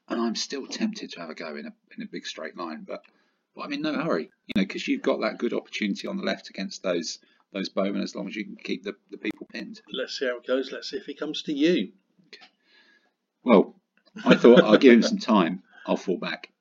and 0.10 0.20
I'm 0.20 0.36
still 0.36 0.66
tempted 0.68 1.12
to 1.12 1.20
have 1.22 1.30
a 1.30 1.36
go 1.36 1.56
in 1.56 1.68
a 1.68 1.74
in 1.96 2.04
a 2.04 2.08
big 2.08 2.26
straight 2.26 2.58
line. 2.58 2.84
But 2.88 3.04
but 3.56 3.64
I'm 3.64 3.74
in 3.74 3.82
no 3.82 3.94
hurry, 3.94 4.32
you 4.48 4.54
know, 4.56 4.64
because 4.64 4.88
you've 4.88 5.02
got 5.02 5.22
that 5.22 5.38
good 5.38 5.54
opportunity 5.54 6.08
on 6.08 6.18
the 6.18 6.24
left 6.24 6.50
against 6.50 6.84
those 6.84 7.20
those 7.54 7.70
bowmen 7.70 8.02
as 8.02 8.16
long 8.16 8.28
as 8.28 8.36
you 8.36 8.46
can 8.46 8.56
keep 8.56 8.84
the, 8.84 8.96
the 9.10 9.18
people 9.18 9.48
pinned. 9.52 9.82
Let's 9.92 10.18
see 10.18 10.26
how 10.26 10.38
it 10.38 10.48
goes. 10.48 10.72
Let's 10.72 10.90
see 10.90 10.98
if 10.98 11.06
he 11.06 11.14
comes 11.14 11.44
to 11.44 11.54
you. 11.54 11.92
Well, 13.44 13.76
I 14.26 14.36
thought 14.36 14.64
I'll 14.64 14.78
give 14.78 14.94
him 14.94 15.02
some 15.02 15.18
time. 15.18 15.64
I'll 15.86 15.98
fall 15.98 16.18
back. 16.18 16.52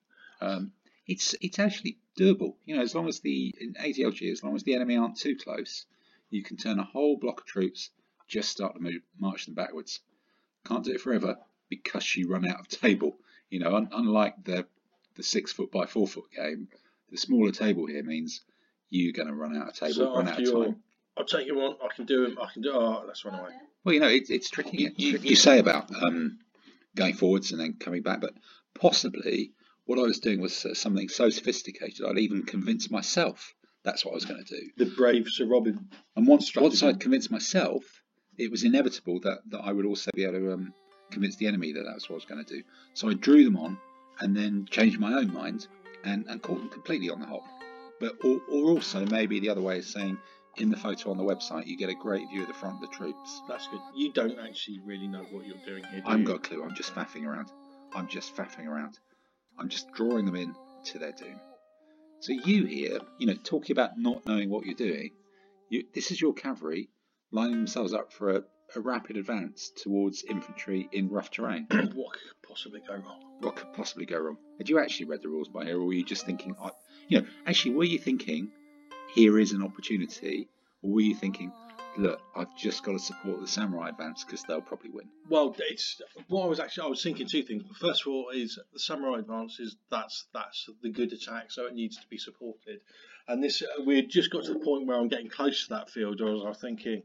Um, 0.41 0.73
it's 1.07 1.35
it's 1.41 1.59
actually 1.59 1.99
doable. 2.19 2.55
You 2.65 2.77
know, 2.77 2.83
as 2.83 2.95
long 2.95 3.09
as 3.09 3.21
the 3.21 3.55
in 3.61 3.75
ADLG, 3.75 4.31
as 4.31 4.43
long 4.43 4.55
as 4.55 4.63
the 4.63 4.75
enemy 4.75 4.97
aren't 4.97 5.19
too 5.19 5.37
close, 5.37 5.87
you 6.31 6.43
can 6.43 6.57
turn 6.57 6.79
a 6.79 6.85
whole 6.85 7.17
block 7.17 7.41
of 7.41 7.47
troops, 7.47 7.91
just 8.27 8.51
start 8.51 8.75
to 8.75 8.81
move, 8.81 9.03
march 9.19 9.47
them 9.47 9.55
backwards. 9.55 10.01
Can't 10.67 10.85
do 10.85 10.93
it 10.93 11.01
forever 11.01 11.39
because 11.69 12.17
you 12.17 12.29
run 12.29 12.49
out 12.49 12.61
of 12.61 12.69
table. 12.69 13.19
You 13.51 13.61
know, 13.61 13.75
un- 13.77 13.89
unlike 13.93 14.45
the 14.45 14.67
the 15.17 15.23
six 15.23 15.53
foot 15.53 15.73
by 15.73 15.87
four 15.87 16.07
foot 16.07 16.31
game, 16.35 16.69
the 17.11 17.17
smaller 17.17 17.51
table 17.51 17.87
here 17.87 18.03
means 18.03 18.43
you're 18.91 19.13
going 19.13 19.29
to 19.29 19.35
run 19.35 19.57
out 19.57 19.69
of 19.69 19.75
table, 19.75 19.95
So 19.95 20.15
run 20.15 20.29
out 20.29 20.41
of 20.41 20.53
time. 20.53 20.77
I'll 21.17 21.25
take 21.25 21.47
you 21.47 21.61
on. 21.61 21.77
I 21.83 21.95
can 21.95 22.07
do 22.07 22.25
him. 22.25 22.39
I 22.41 22.47
can 22.53 22.63
do. 22.63 22.73
Oh, 22.73 23.05
let's 23.07 23.25
run 23.25 23.39
away. 23.39 23.51
Well, 23.85 23.95
you 23.95 24.01
know, 24.01 24.09
it, 24.09 24.31
it's 24.31 24.51
tricky. 24.51 24.77
You, 24.79 24.93
you, 24.97 25.19
you 25.19 25.37
say 25.37 25.59
about 25.59 25.91
um, 25.95 26.39
going 26.95 27.15
forwards 27.15 27.51
and 27.51 27.61
then 27.61 27.75
coming 27.81 28.03
back, 28.03 28.21
but 28.21 28.35
possibly 28.79 29.53
what 29.85 29.99
I 29.99 30.03
was 30.03 30.21
doing 30.21 30.41
was 30.41 30.65
uh, 30.65 30.75
something 30.75 31.09
so 31.09 31.31
sophisticated 31.31 32.07
I'd 32.07 32.19
even 32.19 32.45
convince 32.45 32.91
myself 32.91 33.55
that's 33.85 34.05
what 34.05 34.13
I 34.13 34.15
was 34.17 34.25
going 34.27 34.45
to 34.45 34.55
do. 34.55 34.71
The 34.77 34.95
brave 34.95 35.27
Sir 35.29 35.47
Robin. 35.47 35.89
And 36.15 36.27
once 36.27 36.47
Strategy. 36.47 36.69
once 36.69 36.83
I'd 36.83 37.01
convinced 37.01 37.31
myself, 37.31 37.85
it 38.37 38.51
was 38.51 38.65
inevitable 38.65 39.21
that, 39.21 39.39
that 39.49 39.61
I 39.61 39.73
would 39.73 39.87
also 39.87 40.11
be 40.15 40.25
able 40.25 40.35
to 40.35 40.53
um, 40.53 40.75
convince 41.11 41.37
the 41.37 41.47
enemy 41.47 41.73
that 41.73 41.85
that's 41.85 42.09
what 42.09 42.15
I 42.15 42.17
was 42.17 42.25
going 42.25 42.45
to 42.45 42.55
do. 42.57 42.63
So 42.95 43.09
I 43.09 43.15
drew 43.15 43.45
them 43.45 43.57
on 43.57 43.79
and 44.21 44.37
then 44.37 44.67
changed 44.71 44.99
my 44.99 45.15
own 45.15 45.33
mind 45.33 45.67
and, 46.05 46.27
and 46.29 46.43
caught 46.43 46.59
them 46.59 46.69
completely 46.69 47.11
on 47.11 47.21
the 47.21 47.27
hop. 47.27 47.45
But 48.01 48.17
or, 48.25 48.41
or 48.51 48.71
also 48.71 49.05
maybe 49.07 49.41
the 49.41 49.51
other 49.51 49.61
way 49.61 49.79
is 49.79 49.87
saying 49.87 50.19
in 50.57 50.71
the 50.71 50.77
photo 50.77 51.11
on 51.11 51.17
the 51.19 51.25
website 51.25 51.67
you 51.67 51.77
get 51.77 51.91
a 51.91 51.95
great 51.95 52.29
view 52.29 52.43
of 52.43 52.49
the 52.49 52.55
front 52.55 52.77
of 52.77 52.81
the 52.91 52.97
troops. 52.97 53.43
That's 53.49 53.67
good. 53.69 53.81
You 53.95 54.13
don't 54.13 54.39
actually 54.39 54.81
really 54.85 55.09
know 55.09 55.25
what 55.31 55.47
you're 55.47 55.57
doing 55.67 55.85
here. 55.85 56.01
Do 56.01 56.07
I 56.07 56.11
haven't 56.13 56.25
got 56.27 56.37
a 56.37 56.41
clue. 56.41 56.63
I'm 56.63 56.75
just 56.75 56.95
faffing 56.95 57.27
around. 57.27 57.51
I'm 57.95 58.09
just 58.09 58.37
faffing 58.37 58.67
around. 58.67 58.99
I'm 59.59 59.69
just 59.69 59.93
drawing 59.93 60.27
them 60.27 60.37
in 60.37 60.55
to 60.85 60.99
their 60.99 61.13
doom. 61.13 61.41
So 62.21 62.33
you 62.33 62.65
here, 62.65 63.01
you 63.19 63.27
know, 63.27 63.35
talking 63.45 63.75
about 63.75 63.99
not 63.99 64.27
knowing 64.27 64.51
what 64.51 64.67
you're 64.67 64.75
doing. 64.75 65.11
You, 65.71 65.85
this 65.95 66.11
is 66.11 66.21
your 66.21 66.33
cavalry 66.33 66.89
lining 67.31 67.57
themselves 67.57 67.93
up 67.93 68.13
for 68.13 68.31
a, 68.31 68.43
a 68.75 68.81
rapid 68.81 69.17
advance 69.17 69.71
towards 69.77 70.25
infantry 70.25 70.89
in 70.93 71.09
rough 71.09 71.31
terrain. 71.31 71.67
what 71.71 72.13
could 72.13 72.49
possibly 72.49 72.81
go 72.87 72.95
wrong? 72.95 73.29
what 73.41 73.57
could 73.57 73.73
possibly 73.73 74.07
go 74.07 74.19
wrong? 74.19 74.37
Had 74.59 74.69
you 74.69 74.79
actually 74.79 75.07
read 75.07 75.23
the 75.23 75.29
rules 75.29 75.49
by 75.49 75.65
here, 75.65 75.79
or 75.79 75.85
were 75.85 75.93
you 75.93 76.05
just 76.05 76.27
thinking, 76.27 76.55
I, 76.61 76.71
you 77.09 77.21
know, 77.21 77.27
actually, 77.47 77.75
were 77.75 77.85
you 77.85 77.99
thinking, 77.99 78.51
here 79.15 79.39
is 79.39 79.53
an 79.53 79.63
opportunity, 79.63 80.49
or 80.83 80.93
were 80.93 81.01
you 81.01 81.15
thinking, 81.15 81.53
look, 81.97 82.21
I've 82.37 82.55
just 82.57 82.83
got 82.83 82.93
to 82.93 82.99
support 82.99 83.41
the 83.41 83.47
samurai 83.47 83.91
advance 83.91 84.25
because 84.25 84.43
they'll 84.43 84.61
probably 84.61 84.91
win? 84.91 85.09
Well, 85.29 85.55
it's 85.59 86.01
what 86.29 86.45
I 86.45 86.47
was 86.47 86.61
actually. 86.61 86.87
I 86.87 86.91
was 86.91 87.03
thinking 87.03 87.27
two 87.27 87.43
things. 87.43 87.65
First 87.81 88.03
of 88.03 88.13
all, 88.13 88.31
is 88.31 88.59
the 88.73 88.81
samurai 88.81 89.21
advance 89.21 89.61
is 89.61 89.77
that's 89.91 90.27
that's 90.35 90.69
the 90.83 90.91
good 90.91 91.13
attack, 91.13 91.51
so 91.51 91.67
it 91.67 91.75
needs 91.75 91.97
to 91.97 92.07
be 92.09 92.19
supported. 92.19 92.81
And 93.29 93.43
this 93.43 93.63
uh, 93.63 93.83
we 93.85 93.97
had 93.97 94.09
just 94.09 94.31
got 94.31 94.45
to 94.45 94.55
the 94.55 94.61
point 94.61 94.87
where 94.87 94.99
I'm 94.99 95.09
getting 95.09 95.29
close 95.29 95.67
to 95.67 95.75
that 95.75 95.91
field. 95.91 96.21
Where 96.21 96.31
I 96.31 96.49
was 96.49 96.59
thinking, 96.61 97.03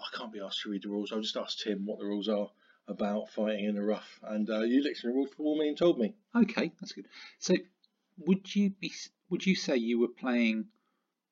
I 0.00 0.16
can't 0.16 0.32
be 0.32 0.40
asked 0.40 0.62
to 0.62 0.70
read 0.70 0.82
the 0.82 0.88
rules. 0.88 1.12
I'll 1.12 1.20
just 1.20 1.36
ask 1.36 1.58
Tim 1.58 1.86
what 1.86 1.98
the 1.98 2.06
rules 2.06 2.28
are 2.28 2.48
about 2.88 3.30
fighting 3.30 3.66
in 3.66 3.74
the 3.74 3.82
rough. 3.82 4.18
And 4.22 4.48
uh, 4.50 4.60
you 4.60 4.82
looked 4.82 4.98
at 4.98 5.04
the 5.04 5.10
rules 5.10 5.30
for 5.36 5.56
me 5.56 5.68
and 5.68 5.78
told 5.78 5.98
me. 5.98 6.14
Okay, 6.34 6.72
that's 6.80 6.92
good. 6.92 7.06
So, 7.38 7.54
would 8.18 8.54
you 8.54 8.70
be? 8.70 8.92
Would 9.30 9.46
you 9.46 9.54
say 9.54 9.76
you 9.76 10.00
were 10.00 10.08
playing 10.08 10.66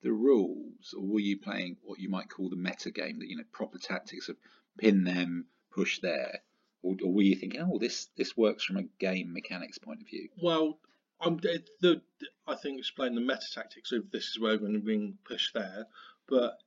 the 0.02 0.12
rules, 0.12 0.94
or 0.96 1.04
were 1.04 1.20
you 1.20 1.38
playing 1.38 1.76
what 1.82 1.98
you 1.98 2.08
might 2.08 2.30
call 2.30 2.48
the 2.48 2.56
meta 2.56 2.90
game? 2.90 3.18
That 3.18 3.28
you 3.28 3.37
know, 3.37 3.44
proper 3.52 3.78
tactics 3.78 4.28
of 4.28 4.37
pin 4.78 5.04
them, 5.04 5.46
push 5.72 6.00
there, 6.00 6.40
or, 6.82 6.94
or 7.02 7.12
were 7.12 7.22
you 7.22 7.37
thinking, 7.37 7.60
oh, 7.60 7.78
this 7.78 8.08
this 8.16 8.37
works 8.37 8.64
from 8.64 8.76
a 8.76 8.84
game 9.00 9.32
mechanics 9.32 9.78
point 9.78 10.00
of 10.00 10.08
view? 10.08 10.28
Well, 10.40 10.78
I'm 11.20 11.38
the, 11.38 11.64
the 11.80 12.02
I 12.46 12.54
think 12.54 12.78
explain 12.78 13.14
the 13.14 13.20
meta 13.20 13.46
tactics 13.52 13.92
of 13.92 14.10
this 14.10 14.28
is 14.28 14.40
where 14.40 14.52
we're 14.52 14.58
going 14.58 14.75
to 14.75 14.78
bring 14.78 15.18
push 15.25 15.52
there, 15.52 15.87
but 16.28 16.58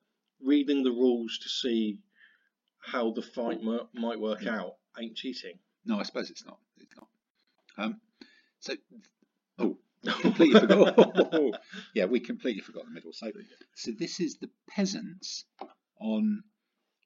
reading 0.43 0.83
the 0.83 0.91
rules 0.91 1.38
to 1.39 1.50
see 1.50 2.00
how 2.79 3.12
the 3.12 3.21
fight 3.21 3.63
mi- 3.63 3.88
might 3.93 4.19
work 4.19 4.45
out 4.48 4.75
ain't 5.00 5.15
cheating. 5.15 5.60
No, 5.86 6.00
I 6.00 6.03
suppose 6.03 6.29
it's 6.29 6.45
not. 6.45 6.60
It's 6.77 6.95
not. 6.95 7.07
Um, 7.77 8.01
so, 8.60 8.74
oh, 9.60 9.77
completely 10.21 10.60
forgot. 10.60 11.53
yeah, 11.95 12.05
we 12.05 12.19
completely 12.19 12.62
forgot 12.62 12.86
the 12.86 12.91
middle. 12.91 13.13
So, 13.13 13.31
so 13.75 13.91
this 13.98 14.19
is 14.19 14.38
the 14.38 14.50
peasants 14.69 15.45
on 16.00 16.43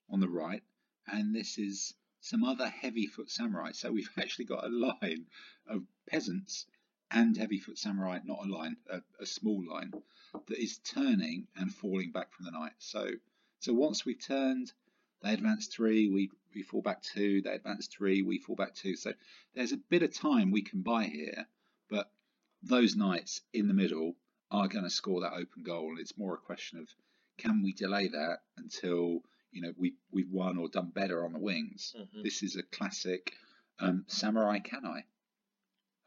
on 0.10 0.20
the 0.20 0.30
right, 0.30 0.62
and 1.08 1.36
this 1.36 1.58
is 1.58 1.94
some 2.22 2.44
other 2.44 2.68
heavy 2.68 3.08
foot 3.08 3.30
samurai. 3.30 3.72
So 3.72 3.92
we've 3.92 4.10
actually 4.18 4.46
got 4.46 4.66
a 4.66 4.70
line 4.70 5.26
of 5.68 5.84
peasants 6.10 6.66
and 7.12 7.38
heavy 7.38 7.60
foot 7.60 7.78
samurai, 7.78 8.20
not 8.26 8.46
a 8.46 8.50
line, 8.52 8.78
a, 8.90 9.02
a 9.20 9.26
small 9.26 9.64
line 9.70 9.92
that 10.48 10.58
is 10.62 10.80
turning 10.80 11.48
and 11.56 11.74
falling 11.74 12.12
back 12.12 12.32
from 12.34 12.46
the 12.46 12.52
knight. 12.52 12.74
So, 12.80 13.10
so 13.60 13.74
once 13.74 14.06
we've 14.06 14.20
turned, 14.24 14.72
they 15.22 15.34
advance 15.34 15.68
three, 15.68 16.10
we 16.10 16.30
we 16.54 16.62
fall 16.62 16.82
back 16.82 17.02
two. 17.02 17.42
They 17.42 17.52
advance 17.54 17.88
three, 17.88 18.22
we 18.22 18.38
fall 18.40 18.56
back 18.56 18.74
two. 18.76 18.96
So 18.96 19.14
there's 19.54 19.72
a 19.74 19.78
bit 19.78 20.04
of 20.04 20.14
time 20.14 20.52
we 20.52 20.62
can 20.62 20.82
buy 20.82 21.06
here, 21.06 21.48
but 21.90 22.10
those 22.64 22.96
knights 22.96 23.42
in 23.54 23.68
the 23.68 23.74
middle 23.74 24.16
are 24.52 24.68
going 24.68 24.84
to 24.86 24.90
score 24.90 25.22
that 25.22 25.34
open 25.34 25.64
goal, 25.64 25.90
and 25.90 26.00
it's 26.00 26.18
more 26.18 26.34
a 26.36 26.38
question 26.38 26.80
of 26.80 26.88
can 27.38 27.62
we 27.64 27.74
delay 27.74 28.08
that 28.08 28.40
until 28.58 29.22
you 29.52 29.62
know 29.62 29.74
we 29.78 29.94
we've 30.12 30.32
won 30.32 30.58
or 30.58 30.70
done 30.70 30.92
better 30.94 31.26
on 31.26 31.34
the 31.34 31.40
wings. 31.40 31.96
Mhm. 31.98 32.24
This 32.24 32.44
is 32.44 32.56
a 32.56 32.64
classic 32.64 33.34
um, 33.80 34.06
samurai 34.08 34.60
Cannae. 34.60 35.04
I 35.04 35.04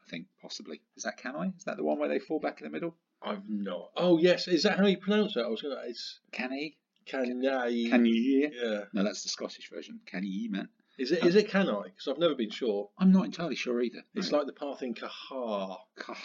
think 0.08 0.26
possibly 0.40 0.80
is 0.96 1.04
that 1.04 1.18
Cannae? 1.18 1.52
Is 1.56 1.64
that 1.64 1.76
the 1.76 1.84
one 1.84 1.98
where 1.98 2.08
they 2.08 2.18
fall 2.18 2.40
back 2.40 2.60
in 2.60 2.66
the 2.66 2.72
middle? 2.72 2.96
I've 3.22 3.48
not. 3.48 3.90
Oh 3.96 4.18
yes, 4.18 4.48
is 4.48 4.62
that 4.62 4.78
how 4.78 4.86
you 4.86 4.98
pronounce 4.98 5.36
it? 5.36 5.44
I 5.44 5.48
was 5.48 5.62
gonna. 5.62 5.76
It's 5.86 6.20
Cannae? 6.32 6.76
Cannae. 7.06 7.90
Cannae? 7.90 8.50
Yeah. 8.52 8.84
No, 8.92 9.02
that's 9.02 9.22
the 9.22 9.28
Scottish 9.28 9.70
version. 9.70 10.00
Can 10.06 10.22
Kanai, 10.22 10.50
man. 10.50 10.68
Is 10.98 11.12
it? 11.12 11.24
Is 11.24 11.36
it? 11.36 11.46
Because 11.46 12.08
I've 12.08 12.18
never 12.18 12.34
been 12.34 12.50
sure. 12.50 12.90
I'm 12.98 13.12
not 13.12 13.24
entirely 13.24 13.54
sure 13.54 13.80
either. 13.80 14.02
It's 14.14 14.32
like 14.32 14.46
the 14.46 14.52
path 14.52 14.82
in 14.82 14.94
Kahar. 14.94 15.78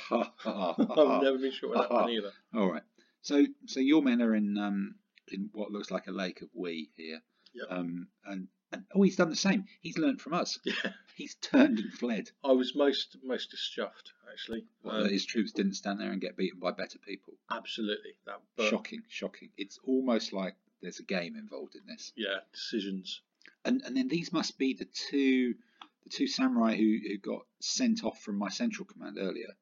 like 0.10 0.32
I've 0.46 1.24
never 1.24 1.38
been 1.38 1.52
sure 1.52 1.70
with 1.70 1.80
that 1.80 1.92
one 1.92 2.10
either. 2.10 2.32
All 2.56 2.72
right. 2.72 2.82
So 3.22 3.46
so 3.68 3.80
your 3.80 4.02
men 4.02 4.22
are 4.22 4.36
in 4.36 4.58
um 4.58 4.96
in 5.32 5.50
what 5.54 5.72
looks 5.72 5.92
like 5.92 6.08
a 6.08 6.12
lake 6.12 6.42
of 6.42 6.50
wee 6.54 6.90
here. 6.96 7.22
Yep. 7.54 7.68
Um 7.70 8.08
and, 8.25 8.48
and 8.74 8.84
oh 8.96 9.01
he's 9.03 9.15
done 9.15 9.30
the 9.30 9.36
same. 9.36 9.65
He's 9.82 9.98
learned 9.98 10.20
from 10.22 10.34
us. 10.34 10.60
Yeah. 10.65 10.74
He's 11.15 11.36
turned 11.36 11.77
and 11.80 11.94
fled. 11.94 12.32
I 12.44 12.51
was 12.53 12.74
most 12.75 13.18
most 13.24 13.51
dischuffed 13.53 14.12
actually. 14.32 14.65
Well, 14.84 15.03
Um, 15.03 15.10
his 15.10 15.25
troops 15.25 15.51
didn't 15.51 15.75
stand 15.75 16.00
there 16.01 16.12
and 16.12 16.20
get 16.20 16.36
beaten 16.36 16.60
by 16.60 16.72
better 16.72 16.98
people. 17.00 17.36
absolutely. 17.51 18.15
That. 18.25 18.42
But 18.58 18.70
shocking, 18.70 19.03
shocking. 19.10 19.50
It's 19.58 19.80
almost 19.86 20.34
like 20.34 20.56
there's 20.82 21.00
a 21.00 21.03
game 21.03 21.36
involved 21.36 21.75
in 21.75 21.82
this. 21.88 22.12
yeah, 22.15 22.39
decisions. 22.51 23.22
And 23.63 23.82
and 23.86 23.96
then 23.96 24.08
these 24.08 24.34
must 24.34 24.58
be 24.58 24.74
the 24.74 24.86
two 25.10 25.53
the 26.03 26.10
two 26.10 26.27
samurai 26.27 26.75
who, 26.75 26.98
who 27.08 27.18
got 27.20 27.46
sent 27.62 28.03
off 28.03 28.20
from 28.22 28.38
my 28.38 28.50
central 28.50 28.86
command 28.86 29.18
earlier. 29.20 29.56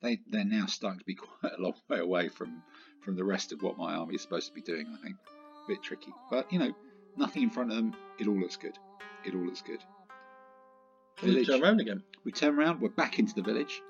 They 0.00 0.20
they're 0.26 0.44
now 0.44 0.66
starting 0.66 1.00
to 1.00 1.04
be 1.04 1.14
quite 1.26 1.52
a 1.58 1.60
long 1.62 1.74
way 1.88 1.98
away 1.98 2.28
from 2.30 2.62
from 3.02 3.14
the 3.16 3.24
rest 3.24 3.52
of 3.52 3.62
what 3.62 3.76
my 3.76 3.94
army 3.94 4.14
is 4.14 4.22
supposed 4.22 4.48
to 4.48 4.54
be 4.54 4.62
doing. 4.62 4.86
I 4.98 5.02
think 5.02 5.16
a 5.26 5.68
bit 5.68 5.82
tricky, 5.82 6.12
but 6.30 6.50
you 6.52 6.58
know 6.58 6.74
nothing 7.16 7.42
in 7.42 7.50
front 7.50 7.70
of 7.70 7.76
them. 7.76 7.94
It 8.18 8.26
all 8.26 8.38
looks 8.38 8.56
good. 8.56 8.78
It 9.24 9.34
all 9.34 9.44
looks 9.44 9.62
good. 9.62 9.80
Village. 11.20 11.46
turn 11.46 11.62
around 11.62 11.80
again? 11.80 12.02
We 12.24 12.32
turn 12.32 12.58
around. 12.58 12.80
We're 12.80 12.88
back 12.88 13.18
into 13.18 13.34
the 13.34 13.42
village. 13.42 13.80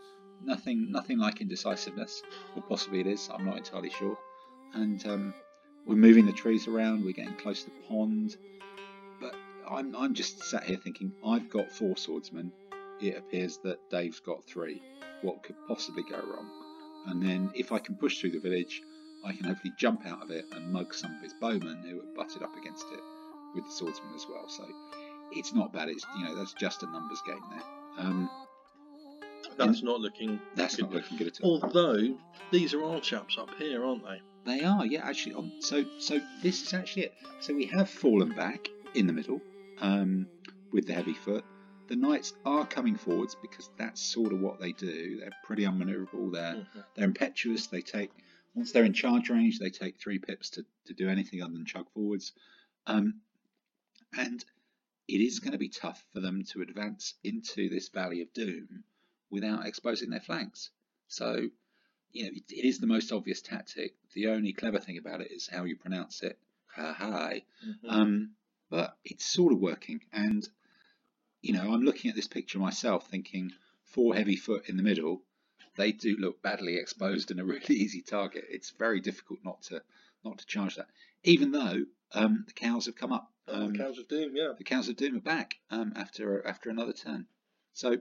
Nothing 0.43 0.91
nothing 0.91 1.19
like 1.19 1.41
indecisiveness, 1.41 2.23
or 2.55 2.63
possibly 2.63 3.01
it 3.01 3.07
is. 3.07 3.31
I'm 3.33 3.45
not 3.45 3.57
entirely 3.57 3.91
sure. 3.91 4.19
And 4.75 5.05
um, 5.07 5.35
we're 5.87 5.97
moving 5.97 6.27
the 6.27 6.33
trees 6.33 6.69
around. 6.69 7.05
We're 7.05 7.13
getting 7.13 7.37
close 7.37 7.63
to 7.65 7.71
the 7.71 7.87
pond. 7.89 8.37
But 9.21 9.35
I'm 9.69 9.97
I'm 9.97 10.15
just 10.15 10.43
sat 10.45 10.65
here 10.65 10.77
thinking 10.77 11.13
I've 11.25 11.49
got 11.49 11.73
four 11.73 11.97
swordsmen. 11.97 12.53
it 13.01 13.17
appears 13.17 13.59
that 13.65 13.79
Dave's 13.91 14.21
got 14.21 14.45
three. 14.45 14.83
What 15.23 15.43
could 15.43 15.57
possibly 15.67 16.03
go 16.03 16.17
wrong? 16.17 16.51
And 17.07 17.23
then 17.23 17.51
if 17.55 17.73
I 17.73 17.79
can 17.79 17.97
push 17.97 18.21
through 18.21 18.33
the 18.33 18.41
village, 18.41 18.83
I 19.25 19.33
can 19.33 19.45
hopefully 19.45 19.73
jump 19.79 20.07
out 20.07 20.23
of 20.23 20.31
it 20.31 20.45
and 20.53 20.73
mug 20.73 20.93
some 20.95 21.15
of 21.15 21.23
his 21.23 21.35
bowmen 21.41 21.83
who 21.89 22.01
are 22.01 22.15
butted 22.15 22.43
up 22.43 22.57
against 22.57 22.87
it 22.93 23.01
with 23.55 23.65
the 23.65 23.71
swordsman 23.73 24.15
as 24.15 24.27
well. 24.29 24.49
So 24.49 24.67
it's 25.33 25.53
not 25.55 25.73
bad. 25.73 25.89
It's 25.89 26.05
you 26.19 26.25
know 26.25 26.35
that's 26.35 26.53
just 26.55 26.83
a 26.83 26.87
numbers 26.87 27.23
game 27.27 27.41
there. 27.51 27.63
Um, 28.07 28.31
That's 29.57 29.83
not 29.83 30.01
looking. 30.01 30.41
that's 30.57 30.77
good. 30.77 30.87
not 30.87 30.93
looking 30.95 31.17
good 31.19 31.29
at 31.29 31.41
all. 31.43 31.61
Although 31.63 32.17
these 32.51 32.75
are 32.75 32.83
our 32.85 33.01
chaps 33.01 33.37
up 33.39 33.51
here, 33.57 33.85
aren't 33.85 34.03
they? 34.05 34.21
They 34.47 34.65
are, 34.65 34.85
yeah, 34.85 35.07
actually. 35.07 35.35
On, 35.37 35.53
so, 35.61 35.85
so 35.99 36.21
this 36.43 36.63
is 36.67 36.75
actually 36.75 37.05
it. 37.05 37.15
So 37.41 37.55
we 37.55 37.67
have 37.67 37.89
fallen 37.89 38.31
back 38.35 38.69
in 38.95 39.07
the 39.07 39.13
middle 39.13 39.41
um, 39.81 40.27
with 40.73 40.87
the 40.87 40.93
heavy 40.93 41.15
foot. 41.15 41.45
The 41.89 41.97
knights 41.97 42.33
are 42.45 42.67
coming 42.67 42.97
forwards 42.97 43.37
because 43.41 43.71
that's 43.79 44.03
sort 44.03 44.33
of 44.33 44.41
what 44.41 44.61
they 44.61 44.73
do. 44.73 45.19
They're 45.21 45.31
pretty 45.45 45.63
unmaneuverable. 45.65 46.33
They're 46.33 46.55
Mhm. 46.55 46.85
they're 46.95 47.05
impetuous. 47.05 47.69
They 47.69 47.81
take 47.83 48.11
once 48.55 48.73
they're 48.73 48.85
in 48.85 48.93
charge 48.93 49.31
range, 49.31 49.59
they 49.59 49.71
take 49.71 49.99
three 49.99 50.19
pips 50.19 50.51
to, 50.51 50.65
to 50.87 50.95
do 50.95 51.09
anything 51.09 51.43
other 51.43 51.53
than 51.53 51.65
chug 51.65 51.87
forwards. 51.95 52.33
Um, 52.87 53.21
and 54.17 54.45
it 55.09 55.21
is 55.21 55.41
going 55.41 55.53
to 55.53 55.59
be 55.59 55.69
tough 55.69 56.05
for 56.13 56.21
them 56.21 56.45
to 56.45 56.63
advance 56.63 57.15
into 57.23 57.69
this 57.69 57.89
valley 57.89 58.23
of 58.23 58.33
doom 58.33 58.85
without 59.31 59.67
exposing 59.67 60.11
their 60.11 60.21
flanks. 60.21 60.71
So, 61.09 61.49
you 62.13 62.25
know, 62.25 62.31
it, 62.35 62.45
it 62.51 62.65
is 62.65 62.79
the 62.79 62.87
most 62.87 63.13
obvious 63.13 63.43
tactic. 63.43 63.95
The 64.15 64.29
only 64.29 64.53
clever 64.53 64.79
thing 64.79 64.99
about 64.99 65.21
it 65.21 65.31
is 65.31 65.47
how 65.49 65.65
you 65.65 65.77
pronounce 65.77 66.23
it. 66.23 66.39
Ha 66.75 66.93
ha. 66.93 67.33
Mhm. 67.67 67.77
Um, 67.89 68.31
but 68.71 68.97
it's 69.05 69.25
sort 69.27 69.53
of 69.53 69.61
working. 69.61 70.01
And, 70.13 70.49
you 71.43 71.53
know, 71.53 71.73
I'm 71.73 71.83
looking 71.83 72.09
at 72.11 72.17
this 72.17 72.29
picture 72.29 72.59
myself 72.59 73.09
thinking 73.09 73.53
four 73.85 74.15
heavy 74.15 74.37
foot 74.37 74.69
in 74.69 74.77
the 74.77 74.83
middle, 74.83 75.23
they 75.77 75.93
do 75.93 76.17
look 76.17 76.41
badly 76.43 76.77
exposed 76.77 77.31
and 77.31 77.41
a 77.41 77.45
really 77.45 77.61
easy 77.75 78.03
target. 78.03 78.45
It's 78.49 78.71
very 78.71 79.01
difficult 79.01 79.41
not 79.45 79.63
to 79.65 79.83
not 80.25 80.39
to 80.39 80.47
charge 80.47 80.77
that. 80.77 80.89
Even 81.23 81.53
though 81.53 81.85
um, 82.13 82.45
the 82.47 82.53
cows 82.55 82.87
have 82.87 82.97
come 82.97 83.13
up. 83.13 83.31
Oh, 83.47 83.65
Um, 83.65 83.73
the 83.73 83.79
Cows 83.79 83.99
of 83.99 84.09
Doom, 84.09 84.35
yeah. 84.37 84.53
the 84.57 84.65
cows 84.65 84.89
of 84.89 84.97
doom 84.97 85.17
are 85.17 85.21
back 85.21 85.57
um, 85.71 85.93
after 85.97 86.47
after 86.47 86.71
another 86.71 86.93
turn. 86.93 87.27
So 87.75 87.97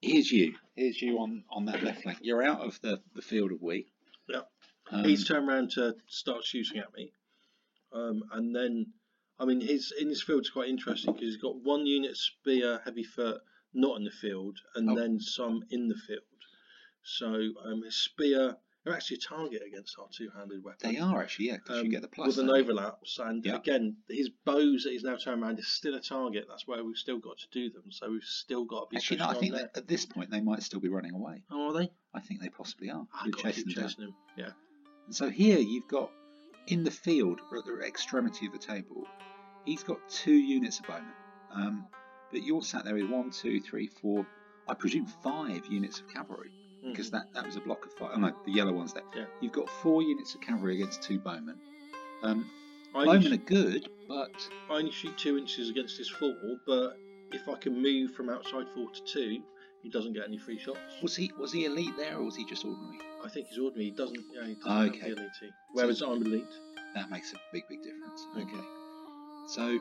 here's 0.00 0.30
you. 0.32 0.54
Here's 0.76 1.00
you 1.02 1.18
on, 1.18 1.44
on 1.50 1.66
that 1.66 1.82
left 1.82 2.02
flank. 2.02 2.18
You're 2.22 2.42
out 2.42 2.60
of 2.60 2.80
the, 2.80 3.00
the 3.14 3.22
field 3.22 3.52
of 3.52 3.60
we. 3.60 3.86
Yeah. 4.28 4.42
Um, 4.90 5.04
He's 5.04 5.26
turned 5.26 5.48
around 5.48 5.72
to 5.72 5.94
start 6.06 6.44
shooting 6.44 6.78
at 6.78 6.92
me, 6.94 7.12
um, 7.92 8.22
and 8.32 8.54
then, 8.54 8.86
I 9.38 9.44
mean, 9.44 9.60
his 9.60 9.92
in 10.00 10.08
his 10.08 10.22
field's 10.22 10.48
quite 10.50 10.68
interesting 10.70 11.12
because 11.12 11.28
he's 11.28 11.42
got 11.42 11.56
one 11.62 11.84
unit 11.86 12.16
spear, 12.16 12.80
heavy 12.84 13.04
foot, 13.04 13.40
not 13.74 13.98
in 13.98 14.04
the 14.04 14.10
field, 14.10 14.58
and 14.74 14.88
Oh. 14.90 14.94
then 14.94 15.20
some 15.20 15.62
in 15.70 15.88
the 15.88 15.94
field. 16.06 16.22
So 17.02 17.26
um, 17.64 17.82
his 17.84 17.96
spear, 17.96 18.56
they're 18.84 18.94
actually 18.94 19.16
a 19.16 19.20
target 19.20 19.62
against 19.66 19.98
our 19.98 20.06
two-handed 20.10 20.62
weapon. 20.64 20.92
they 20.92 20.98
are 20.98 21.20
actually, 21.20 21.46
yeah, 21.46 21.56
because 21.56 21.78
you 21.78 21.84
um, 21.84 21.90
get 21.90 22.02
the 22.02 22.08
plus. 22.08 22.28
with 22.28 22.38
an 22.38 22.50
overlaps, 22.50 23.18
and 23.18 23.44
Yeah. 23.44 23.56
again, 23.56 23.96
his 24.08 24.30
bows 24.44 24.84
that 24.84 24.92
he's 24.92 25.02
now 25.02 25.16
turned 25.16 25.42
around 25.42 25.58
is 25.58 25.68
still 25.68 25.94
a 25.94 26.00
target. 26.00 26.46
That's 26.48 26.66
where 26.66 26.84
we've 26.84 26.96
still 26.96 27.18
got 27.18 27.38
to 27.38 27.46
do 27.50 27.70
them. 27.70 27.90
So 27.90 28.10
we've 28.10 28.22
still 28.24 28.64
got 28.64 28.82
to 28.82 28.86
be 28.90 28.96
Actually, 28.96 29.18
no, 29.18 29.26
I 29.28 29.34
think 29.34 29.54
that 29.54 29.76
at 29.76 29.88
this 29.88 30.06
point 30.06 30.30
they 30.30 30.40
might 30.40 30.62
still 30.62 30.80
be 30.80 30.88
running 30.88 31.14
away. 31.14 31.42
Oh, 31.50 31.68
are 31.68 31.72
they? 31.72 31.90
I 32.14 32.20
think 32.20 32.40
they 32.40 32.48
possibly 32.48 32.90
are. 32.90 33.06
I've 33.12 33.26
We're 33.26 33.32
got 33.32 33.42
chasing 33.42 33.68
chasing 33.68 34.04
him. 34.04 34.14
Yeah. 34.36 34.50
And 35.06 35.14
so 35.14 35.28
here 35.28 35.58
you've 35.58 35.88
got 35.88 36.10
in 36.68 36.84
the 36.84 36.90
field, 36.90 37.40
or 37.50 37.58
at 37.58 37.64
the 37.64 37.78
extremity 37.80 38.46
of 38.46 38.52
the 38.52 38.58
table, 38.58 39.06
he's 39.64 39.82
got 39.82 39.98
two 40.08 40.34
units 40.34 40.80
of 40.80 40.86
bowmen. 40.86 41.12
Um, 41.52 41.86
but 42.30 42.42
you're 42.42 42.62
sat 42.62 42.84
there 42.84 42.94
with 42.94 43.08
one, 43.08 43.30
two, 43.30 43.60
three, 43.60 43.86
four, 43.86 44.26
I 44.68 44.74
presume 44.74 45.06
five 45.06 45.64
units 45.66 46.00
of 46.00 46.08
cavalry. 46.12 46.50
Because 46.84 47.10
that, 47.10 47.32
that 47.34 47.44
was 47.44 47.56
a 47.56 47.60
block 47.60 47.84
of 47.84 47.92
five. 47.94 48.10
Oh 48.14 48.18
no, 48.18 48.32
the 48.46 48.52
yellow 48.52 48.72
one's 48.72 48.92
there. 48.92 49.02
Yeah. 49.14 49.24
You've 49.40 49.52
got 49.52 49.68
four 49.68 50.02
units 50.02 50.34
of 50.34 50.40
cavalry 50.40 50.76
against 50.76 51.02
two 51.02 51.18
bowmen. 51.18 51.56
Um, 52.22 52.48
I 52.94 53.00
only 53.00 53.18
bowmen 53.18 53.32
are 53.32 53.36
good, 53.44 53.88
but 54.08 54.48
I 54.70 54.74
only 54.74 54.90
shoot 54.92 55.16
two 55.18 55.38
inches 55.38 55.70
against 55.70 55.98
his 55.98 56.08
four, 56.08 56.34
but 56.66 56.96
if 57.32 57.48
I 57.48 57.54
can 57.56 57.80
move 57.82 58.14
from 58.14 58.28
outside 58.30 58.66
four 58.74 58.90
to 58.90 59.00
two, 59.04 59.42
he 59.82 59.90
doesn't 59.90 60.12
get 60.12 60.24
any 60.26 60.38
free 60.38 60.58
shots. 60.58 60.78
was 61.02 61.14
he 61.14 61.30
was 61.38 61.52
he 61.52 61.64
elite 61.64 61.96
there 61.96 62.16
or 62.16 62.24
was 62.24 62.36
he 62.36 62.44
just 62.44 62.64
ordinary? 62.64 62.98
I 63.24 63.28
think 63.28 63.48
he's 63.48 63.58
ordinary. 63.58 63.86
He 63.86 63.96
doesn't. 63.96 64.24
Yeah, 64.32 64.46
he 64.46 64.54
doesn't 64.54 64.88
Okay. 64.94 65.08
have 65.08 65.16
the 65.16 65.22
elite. 65.22 65.52
Whereas 65.72 66.00
I'm 66.02 66.22
elite. 66.22 66.44
That 66.94 67.10
makes 67.10 67.32
a 67.32 67.36
big 67.52 67.62
big 67.68 67.82
difference. 67.82 68.26
Okay, 68.36 68.64
so 69.48 69.78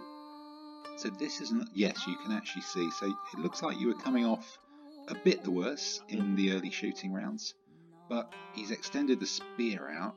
so 0.98 1.10
this 1.20 1.42
isn't. 1.42 1.70
Yes, 1.74 2.06
you 2.08 2.16
can 2.24 2.32
actually 2.32 2.64
see. 2.64 2.90
So 2.92 3.06
it 3.08 3.40
looks 3.40 3.62
like 3.62 3.80
you 3.80 3.88
were 3.88 3.94
coming 3.96 4.26
off 4.26 4.58
a 5.08 5.16
bit 5.16 5.44
the 5.44 5.52
worse 5.52 6.02
in 6.10 6.36
the 6.36 6.54
early 6.54 6.72
shooting 6.72 7.14
rounds, 7.14 7.54
but 8.10 8.34
he's 8.54 8.72
extended 8.72 9.20
the 9.20 9.26
spear 9.26 9.90
out. 9.90 10.16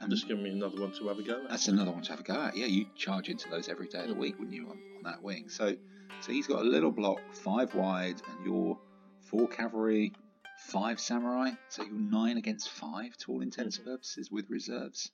And 0.00 0.10
Just 0.10 0.28
give 0.28 0.38
me 0.38 0.50
another 0.50 0.80
one 0.80 0.92
to 0.92 1.08
have 1.08 1.18
a 1.18 1.22
go 1.22 1.42
at. 1.42 1.50
That's 1.50 1.68
another 1.68 1.90
one 1.90 2.02
to 2.02 2.10
have 2.12 2.20
a 2.20 2.22
go 2.22 2.40
at. 2.40 2.56
Yeah, 2.56 2.66
you 2.66 2.86
charge 2.94 3.28
into 3.28 3.48
those 3.48 3.68
every 3.68 3.88
day 3.88 4.00
of 4.00 4.08
the 4.08 4.14
week, 4.14 4.38
wouldn't 4.38 4.54
you, 4.54 4.68
on, 4.68 4.78
on 4.96 5.02
that 5.04 5.22
wing? 5.22 5.48
So, 5.48 5.74
so 6.20 6.32
he's 6.32 6.46
got 6.46 6.60
a 6.60 6.68
little 6.68 6.92
block, 6.92 7.18
five 7.32 7.74
wide, 7.74 8.22
and 8.28 8.46
you're 8.46 8.78
four 9.22 9.48
cavalry, 9.48 10.12
five 10.56 11.00
samurai. 11.00 11.50
So 11.68 11.82
you're 11.82 11.92
nine 11.92 12.36
against 12.36 12.70
five 12.70 13.16
to 13.18 13.32
all 13.32 13.40
intents 13.42 13.78
and 13.78 13.86
purposes 13.86 14.30
with 14.30 14.48
reserves. 14.50 15.10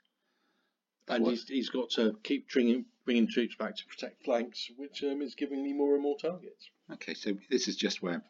And 1.09 1.27
he's, 1.27 1.48
he's 1.48 1.70
got 1.70 1.90
to 1.90 2.16
keep 2.22 2.50
bringing, 2.50 2.85
bringing 3.07 3.29
troops 3.29 3.55
back 3.57 3.77
to 3.77 3.87
protect 3.87 4.24
flanks, 4.24 4.70
which 4.77 5.03
um, 5.03 5.22
is 5.22 5.35
giving 5.35 5.62
me 5.62 5.72
more 5.72 5.94
and 5.94 6.03
more 6.03 6.16
targets. 6.18 6.70
Okay, 6.92 7.14
so 7.14 7.33
this 7.50 7.68
is 7.68 7.77
just 7.77 8.03
where 8.03 8.22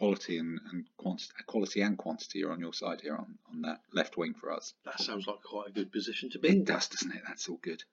quality 0.00 0.38
and, 0.38 0.58
and 0.72 0.86
quantity, 0.96 1.30
quality 1.46 1.82
and 1.82 1.98
quantity 1.98 2.42
are 2.42 2.52
on 2.52 2.58
your 2.58 2.72
side 2.72 3.02
here 3.02 3.14
on, 3.14 3.34
on 3.52 3.60
that 3.60 3.82
left 3.92 4.16
wing 4.16 4.32
for 4.32 4.50
us. 4.50 4.72
That 4.86 4.98
sounds 4.98 5.26
like 5.26 5.42
quite 5.42 5.68
a 5.68 5.72
good 5.72 5.92
position 5.92 6.30
to 6.30 6.38
be 6.38 6.48
It 6.48 6.54
in. 6.54 6.64
does, 6.64 6.88
doesn't 6.88 7.14
it? 7.14 7.20
That's 7.28 7.50
all 7.50 7.58
good. 7.60 7.84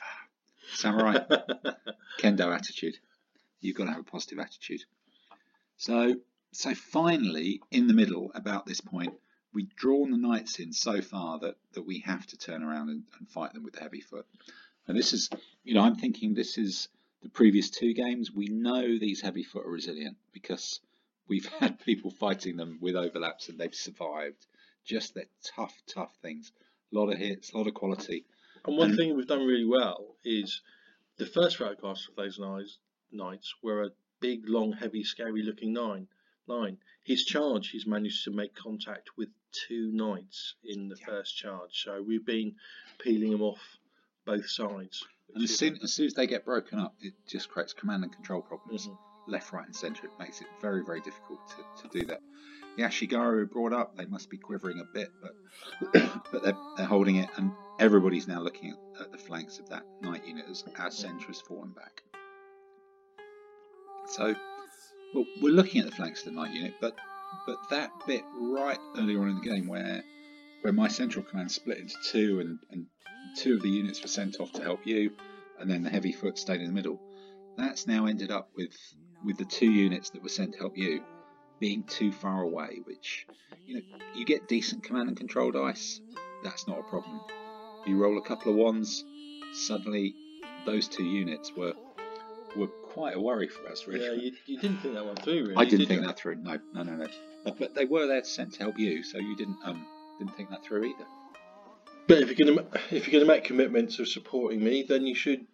Ah, 0.00 0.26
Samurai. 0.72 1.18
kendo 2.18 2.54
attitude. 2.54 2.96
You've 3.60 3.76
got 3.76 3.84
to 3.84 3.90
have 3.90 4.00
a 4.00 4.04
positive 4.04 4.38
attitude. 4.38 4.80
So, 5.76 6.14
so 6.52 6.74
finally, 6.74 7.60
in 7.70 7.86
the 7.86 7.92
middle, 7.92 8.32
about 8.34 8.64
this 8.64 8.80
point, 8.80 9.12
we've 9.52 9.74
drawn 9.76 10.10
the 10.12 10.16
knights 10.16 10.58
in 10.58 10.72
so 10.72 11.02
far 11.02 11.38
that, 11.40 11.56
that 11.74 11.82
we 11.82 11.98
have 12.06 12.26
to 12.28 12.38
turn 12.38 12.62
around 12.62 12.88
and, 12.88 13.02
and 13.18 13.28
fight 13.28 13.52
them 13.52 13.62
with 13.62 13.74
the 13.74 13.80
heavy 13.80 14.00
foot. 14.00 14.24
And 14.88 14.96
this 14.96 15.12
is, 15.12 15.28
you 15.64 15.74
know, 15.74 15.82
I'm 15.82 15.96
thinking 15.96 16.32
this 16.32 16.56
is 16.56 16.88
the 17.22 17.28
previous 17.28 17.68
two 17.68 17.92
games. 17.92 18.32
We 18.32 18.46
know 18.48 18.98
these 18.98 19.20
heavy 19.20 19.42
foot 19.42 19.66
are 19.66 19.70
resilient 19.70 20.16
because 20.32 20.80
we've 21.28 21.46
had 21.60 21.80
people 21.80 22.10
fighting 22.10 22.56
them 22.56 22.78
with 22.80 22.96
overlaps 22.96 23.48
and 23.48 23.58
they've 23.58 23.74
survived. 23.74 24.46
Just 24.84 25.14
they're 25.14 25.24
tough, 25.56 25.74
tough 25.92 26.14
things. 26.22 26.52
A 26.92 26.96
lot 26.98 27.12
of 27.12 27.18
hits, 27.18 27.52
a 27.52 27.58
lot 27.58 27.66
of 27.66 27.74
quality. 27.74 28.24
And 28.64 28.76
one 28.76 28.90
And- 28.90 28.96
thing 28.98 29.16
we've 29.16 29.26
done 29.26 29.44
really 29.46 29.64
well 29.64 30.16
is 30.24 30.60
the 31.16 31.26
first 31.26 31.56
photographs 31.56 32.08
of 32.08 32.14
those 32.16 32.38
knights, 32.38 32.78
knights 33.10 33.54
were 33.62 33.82
a 33.84 33.90
big, 34.20 34.48
long, 34.48 34.72
heavy, 34.72 35.02
scary-looking 35.04 35.72
nine 35.72 36.08
line. 36.46 36.78
His 37.04 37.24
charge, 37.24 37.70
he's 37.70 37.86
managed 37.86 38.24
to 38.24 38.30
make 38.30 38.54
contact 38.54 39.10
with 39.16 39.28
two 39.68 39.90
knights 39.92 40.54
in 40.64 40.88
the 40.88 40.96
Yeah. 41.00 41.06
first 41.06 41.36
charge. 41.36 41.82
So 41.82 42.02
we've 42.02 42.24
been 42.24 42.54
peeling 42.98 43.30
them 43.32 43.42
off 43.42 43.78
both 44.24 44.48
sides. 44.48 45.04
And 45.34 45.42
as 45.42 45.56
soon, 45.56 45.78
as 45.82 45.92
soon 45.92 46.06
as 46.06 46.14
they 46.14 46.26
get 46.28 46.44
broken 46.44 46.78
up, 46.78 46.94
it 47.00 47.14
just 47.28 47.48
creates 47.48 47.72
command 47.72 48.04
and 48.04 48.12
control 48.12 48.42
problems. 48.42 48.86
Mhm. 48.86 48.98
Left, 49.28 49.52
right, 49.52 49.66
and 49.66 49.74
centre. 49.74 50.06
It 50.06 50.12
makes 50.18 50.40
it 50.40 50.46
very, 50.60 50.84
very 50.84 51.00
difficult 51.00 51.40
to, 51.50 51.82
to 51.82 51.98
do 51.98 52.06
that. 52.06 52.20
The 52.76 52.82
Ashigaru 52.82 53.50
brought 53.50 53.72
up. 53.72 53.96
They 53.96 54.04
must 54.04 54.30
be 54.30 54.36
quivering 54.36 54.80
a 54.80 54.84
bit, 54.84 55.10
but 55.20 56.22
but 56.32 56.42
they're, 56.42 56.56
they're 56.76 56.86
holding 56.86 57.16
it, 57.16 57.30
and 57.36 57.52
everybody's 57.80 58.28
now 58.28 58.40
looking 58.40 58.70
at, 58.70 59.02
at 59.02 59.12
the 59.12 59.18
flanks 59.18 59.58
of 59.58 59.68
that 59.70 59.84
knight 60.00 60.26
unit 60.26 60.44
as 60.50 60.64
our 60.78 60.90
centre 60.90 61.26
has 61.26 61.40
fallen 61.40 61.70
back. 61.70 62.02
So, 64.08 64.34
well, 65.14 65.24
we're 65.42 65.54
looking 65.54 65.80
at 65.80 65.86
the 65.86 65.96
flanks 65.96 66.20
of 66.20 66.26
the 66.26 66.40
knight 66.40 66.52
unit, 66.52 66.74
but 66.80 66.96
but 67.46 67.56
that 67.70 67.90
bit 68.06 68.22
right 68.34 68.78
earlier 68.98 69.20
on 69.22 69.30
in 69.30 69.36
the 69.36 69.48
game 69.48 69.66
where 69.66 70.02
where 70.62 70.72
my 70.72 70.88
central 70.88 71.24
command 71.24 71.50
split 71.50 71.78
into 71.78 71.94
two, 72.04 72.40
and, 72.40 72.58
and 72.70 72.86
two 73.36 73.54
of 73.54 73.62
the 73.62 73.68
units 73.68 74.02
were 74.02 74.08
sent 74.08 74.40
off 74.40 74.52
to 74.52 74.62
help 74.62 74.86
you, 74.86 75.12
and 75.58 75.70
then 75.70 75.82
the 75.82 75.90
heavy 75.90 76.12
foot 76.12 76.38
stayed 76.38 76.60
in 76.60 76.66
the 76.66 76.72
middle. 76.72 77.00
That's 77.56 77.86
now 77.86 78.06
ended 78.06 78.30
up 78.30 78.50
with 78.56 78.74
with 79.26 79.36
the 79.36 79.44
two 79.44 79.70
units 79.70 80.10
that 80.10 80.22
were 80.22 80.28
sent 80.28 80.52
to 80.52 80.58
help 80.58 80.78
you 80.78 81.02
being 81.58 81.82
too 81.82 82.12
far 82.12 82.42
away, 82.42 82.80
which 82.84 83.26
you 83.66 83.74
know 83.74 83.80
you 84.14 84.24
get 84.24 84.48
decent 84.48 84.84
command 84.84 85.08
and 85.08 85.16
control 85.16 85.50
dice. 85.50 86.00
That's 86.44 86.68
not 86.68 86.78
a 86.78 86.82
problem. 86.84 87.20
You 87.86 87.98
roll 87.98 88.18
a 88.18 88.22
couple 88.22 88.52
of 88.52 88.58
ones, 88.58 89.04
suddenly 89.52 90.14
those 90.64 90.88
two 90.88 91.04
units 91.04 91.52
were 91.56 91.74
were 92.56 92.68
quite 92.68 93.16
a 93.16 93.20
worry 93.20 93.48
for 93.48 93.68
us, 93.68 93.86
really. 93.86 94.04
Yeah, 94.04 94.12
you, 94.12 94.32
you 94.46 94.58
didn't 94.58 94.78
think 94.78 94.94
that 94.94 95.04
one 95.04 95.16
through, 95.16 95.42
really. 95.48 95.56
I 95.56 95.64
didn't 95.64 95.80
did 95.80 95.88
think 95.88 96.00
you? 96.00 96.06
that 96.06 96.18
through. 96.18 96.36
No, 96.36 96.58
no, 96.72 96.82
no, 96.82 96.96
no. 96.96 97.06
But, 97.44 97.58
but 97.58 97.74
they 97.74 97.84
were 97.84 98.06
there 98.06 98.24
sent 98.24 98.54
to 98.54 98.60
help 98.60 98.78
you, 98.78 99.02
so 99.02 99.18
you 99.18 99.36
didn't 99.36 99.58
um 99.64 99.86
didn't 100.18 100.36
think 100.36 100.50
that 100.50 100.64
through 100.64 100.84
either. 100.84 101.06
But 102.06 102.18
if 102.18 102.38
you're 102.38 102.46
gonna 102.46 102.66
if 102.90 103.08
you're 103.08 103.20
gonna 103.20 103.32
make 103.32 103.44
commitments 103.44 103.98
of 103.98 104.08
supporting 104.08 104.62
me, 104.62 104.84
then 104.84 105.06
you 105.06 105.14
should 105.14 105.46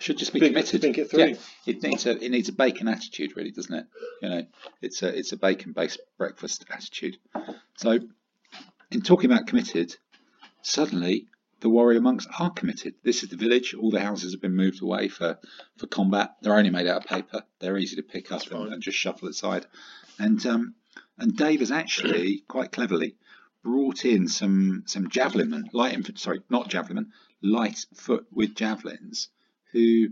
should 0.00 0.18
just 0.18 0.32
be 0.32 0.40
Think- 0.40 0.54
committed. 0.54 0.80
think 0.80 0.98
it 0.98 1.10
through. 1.10 1.20
Yeah, 1.20 1.34
it 1.66 1.82
needs 1.82 2.06
a 2.06 2.22
it 2.24 2.30
needs 2.30 2.48
a 2.48 2.52
bacon 2.52 2.88
attitude, 2.88 3.36
really, 3.36 3.50
doesn't 3.50 3.74
it? 3.74 3.86
You 4.22 4.28
know, 4.28 4.46
it's 4.82 5.02
a 5.02 5.16
it's 5.16 5.32
a 5.32 5.36
bacon 5.36 5.72
based 5.72 6.00
breakfast 6.18 6.64
attitude. 6.70 7.18
So, 7.76 7.98
in 8.90 9.02
talking 9.02 9.30
about 9.30 9.46
committed, 9.46 9.96
suddenly 10.62 11.26
the 11.60 11.68
warrior 11.68 12.00
monks 12.00 12.26
are 12.38 12.50
committed. 12.50 12.94
This 13.02 13.22
is 13.22 13.28
the 13.28 13.36
village. 13.36 13.74
All 13.74 13.90
the 13.90 14.00
houses 14.00 14.32
have 14.32 14.40
been 14.40 14.56
moved 14.56 14.82
away 14.82 15.08
for 15.08 15.38
for 15.76 15.86
combat. 15.86 16.36
They're 16.40 16.56
only 16.56 16.70
made 16.70 16.86
out 16.86 17.04
of 17.04 17.06
paper. 17.08 17.44
They're 17.58 17.76
easy 17.78 17.96
to 17.96 18.02
pick 18.02 18.32
up 18.32 18.50
and, 18.50 18.72
and 18.72 18.82
just 18.82 18.96
shuffle 18.98 19.28
aside. 19.28 19.66
And 20.18 20.44
um, 20.46 20.74
and 21.18 21.36
Dave 21.36 21.60
has 21.60 21.70
actually 21.70 22.42
quite 22.48 22.72
cleverly 22.72 23.16
brought 23.62 24.06
in 24.06 24.28
some 24.28 24.84
some 24.86 25.08
javelinmen, 25.08 25.64
light 25.74 25.92
infantry. 25.92 26.18
Sorry, 26.20 26.40
not 26.48 26.70
javelinmen, 26.70 27.08
light 27.42 27.84
foot 27.94 28.26
with 28.32 28.54
javelins, 28.54 29.28
who 29.72 30.08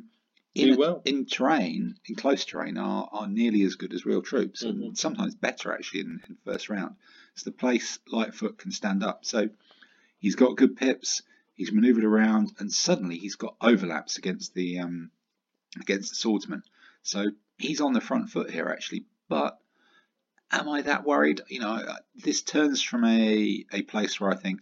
in, 0.54 0.76
well. 0.76 1.02
in 1.04 1.26
terrain, 1.26 1.94
in 2.06 2.14
close 2.16 2.44
terrain, 2.44 2.78
are, 2.78 3.08
are 3.12 3.28
nearly 3.28 3.62
as 3.62 3.76
good 3.76 3.92
as 3.92 4.06
real 4.06 4.22
troops, 4.22 4.64
Mm-hmm. 4.64 4.82
and 4.82 4.98
sometimes 4.98 5.34
better 5.34 5.72
actually 5.72 6.00
in, 6.00 6.20
in 6.28 6.36
first 6.44 6.68
round. 6.68 6.96
It's 7.34 7.44
the 7.44 7.52
place 7.52 7.98
Lightfoot 8.10 8.58
can 8.58 8.72
stand 8.72 9.04
up. 9.04 9.24
So 9.24 9.48
he's 10.18 10.34
got 10.34 10.56
good 10.56 10.76
pips. 10.76 11.22
He's 11.54 11.72
manoeuvred 11.72 12.04
around, 12.04 12.52
and 12.58 12.72
suddenly 12.72 13.18
he's 13.18 13.36
got 13.36 13.56
overlaps 13.60 14.18
against 14.18 14.54
the 14.54 14.80
um, 14.80 15.10
against 15.80 16.10
the 16.10 16.16
swordsman. 16.16 16.62
So 17.02 17.26
he's 17.58 17.80
on 17.80 17.92
the 17.92 18.00
front 18.00 18.30
foot 18.30 18.50
here 18.50 18.68
actually. 18.68 19.04
But 19.28 19.58
am 20.50 20.68
I 20.68 20.82
that 20.82 21.04
worried? 21.04 21.40
You 21.48 21.60
know, 21.60 21.74
uh, 21.74 21.96
this 22.16 22.42
turns 22.42 22.82
from 22.82 23.04
a, 23.04 23.64
a 23.72 23.82
place 23.82 24.20
where 24.20 24.30
I 24.30 24.36
think 24.36 24.60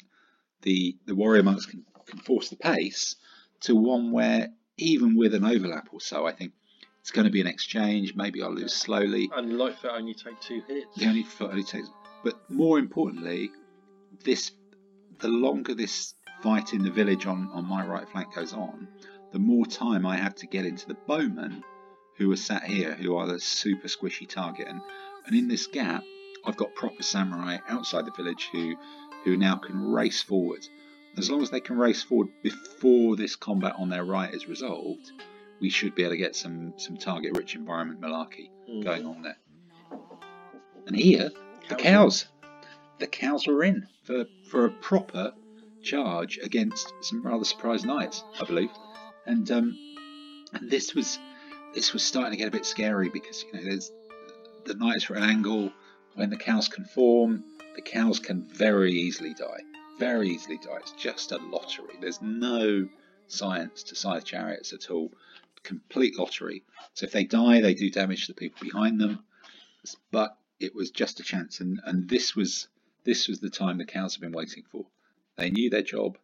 the 0.63 0.97
the 1.07 1.15
warrior 1.15 1.43
monks 1.43 1.67
can, 1.67 1.85
can 2.07 2.19
force 2.19 2.49
the 2.51 2.57
pace 2.57 3.17
to 3.61 3.75
one 3.75 4.11
where 4.13 4.49
even 4.79 5.17
with 5.17 5.35
an 5.35 5.45
overlap 5.45 5.89
or 5.93 6.01
so, 6.01 6.27
I 6.27 6.33
think 6.33 6.53
it's 7.01 7.11
going 7.11 7.27
to 7.27 7.31
be 7.31 7.41
an 7.41 7.47
exchange. 7.47 8.15
Maybe 8.15 8.43
I'll 8.43 8.55
lose 8.55 8.75
slowly. 8.75 9.31
And 9.35 9.57
Lightfoot 9.57 9.93
only 9.93 10.15
take 10.15 10.41
two 10.41 10.63
hits. 10.67 10.97
The 10.97 11.07
only 11.07 11.23
foot 11.23 11.51
only 11.51 11.63
takes, 11.63 11.89
but 12.25 12.35
more 12.51 12.79
importantly, 12.79 13.51
this 14.25 14.53
the 15.19 15.29
longer 15.29 15.75
this 15.75 16.15
fight 16.43 16.75
in 16.75 16.83
the 16.83 16.91
village 16.91 17.27
on 17.27 17.49
on 17.53 17.65
my 17.65 17.87
right 17.87 18.09
flank 18.09 18.35
goes 18.35 18.53
on, 18.53 18.89
the 19.33 19.39
more 19.39 19.67
time 19.67 20.05
I 20.05 20.17
have 20.17 20.35
to 20.37 20.47
get 20.47 20.67
into 20.67 20.89
the 20.89 20.97
bowmen 21.07 21.63
who 22.17 22.31
are 22.33 22.37
sat 22.37 22.65
here, 22.65 22.95
who 22.95 23.17
are 23.17 23.27
the 23.27 23.41
super 23.41 23.89
squishy 23.89 24.29
target, 24.29 24.69
and 24.69 24.81
and 25.27 25.37
in 25.37 25.49
this 25.49 25.67
gap, 25.67 26.05
I've 26.45 26.57
got 26.57 26.75
proper 26.75 27.03
samurai 27.03 27.59
outside 27.69 28.07
the 28.07 28.13
village 28.13 28.49
who 28.53 28.77
who 29.25 29.37
now 29.37 29.57
can 29.57 29.93
race 29.93 30.23
forward. 30.23 30.67
As 31.19 31.31
long 31.31 31.43
as 31.43 31.51
they 31.51 31.61
can 31.61 31.79
race 31.79 32.03
forward 32.03 32.29
before 32.43 33.17
this 33.17 33.37
combat 33.37 33.75
on 33.79 33.89
their 33.89 34.05
right 34.05 34.33
is 34.33 34.47
resolved, 34.49 35.13
we 35.61 35.71
should 35.71 35.95
be 35.95 36.03
able 36.03 36.13
to 36.13 36.17
get 36.19 36.37
some 36.37 36.75
some 36.77 36.97
target 36.97 37.37
rich 37.37 37.55
environment 37.55 38.01
malarkey 38.01 38.51
Mm. 38.69 38.83
going 38.85 39.07
on 39.07 39.23
there. 39.23 39.39
And 40.87 40.97
here, 40.97 41.31
the 41.69 41.75
Cows. 41.77 42.25
cows. 42.25 42.27
The 42.99 43.07
cows 43.07 43.47
were 43.47 43.63
in 43.65 43.87
for, 44.05 44.25
for 44.51 44.65
a 44.67 44.71
proper 44.71 45.33
charge 45.83 46.39
against 46.43 46.93
some 47.01 47.23
rather 47.23 47.45
surprised 47.45 47.87
knights, 47.87 48.25
I 48.41 48.45
believe. 48.45 48.71
And 49.27 49.49
um, 49.51 49.77
and 50.53 50.71
this 50.71 50.95
was 50.95 51.19
this 51.75 51.93
was 51.93 52.03
starting 52.03 52.33
to 52.33 52.37
get 52.37 52.49
a 52.49 52.51
bit 52.51 52.67
scary 52.67 53.09
because 53.09 53.43
you 53.45 53.53
know 53.53 53.65
there's 53.65 53.91
the 54.65 54.75
knights 54.75 55.09
are 55.11 55.17
at 55.17 55.23
an 55.23 55.29
angle. 55.31 55.73
When 56.15 56.31
the 56.31 56.37
cows 56.37 56.69
can 56.69 56.85
form, 56.87 57.45
the 57.77 57.83
cows 57.83 58.19
can 58.19 58.49
very 58.49 58.93
easily 58.93 59.35
die. 59.35 59.61
Very 59.99 60.31
easily 60.31 60.59
die. 60.59 60.79
It's 60.81 60.93
just 60.93 61.33
a 61.33 61.39
lottery. 61.39 61.95
There's 62.01 62.21
no 62.21 62.89
science 63.29 63.83
to 63.85 63.95
scythe 63.95 64.25
chariots 64.25 64.73
at 64.73 64.91
all. 64.91 65.13
Complete 65.63 66.19
lottery. 66.19 66.63
So 66.95 67.07
if 67.07 67.13
they 67.13 67.25
die, 67.25 67.61
they 67.61 67.75
do 67.75 67.91
damage 67.91 68.27
to 68.27 68.33
the 68.33 68.39
people 68.39 68.67
behind 68.67 69.01
them. 69.01 69.25
But 70.11 70.37
it 70.61 70.75
was 70.75 70.91
just 70.91 71.21
a 71.21 71.23
chance, 71.23 71.61
and, 71.61 71.81
and 71.85 72.09
this 72.09 72.35
was 72.35 72.69
this 73.05 73.29
was 73.29 73.39
the 73.39 73.51
time 73.51 73.79
the 73.79 73.85
cows 73.85 74.15
have 74.15 74.21
been 74.21 74.33
waiting 74.33 74.65
for. 74.71 74.85
They 75.37 75.51
knew 75.51 75.71
their 75.71 75.83
job. 75.83 76.19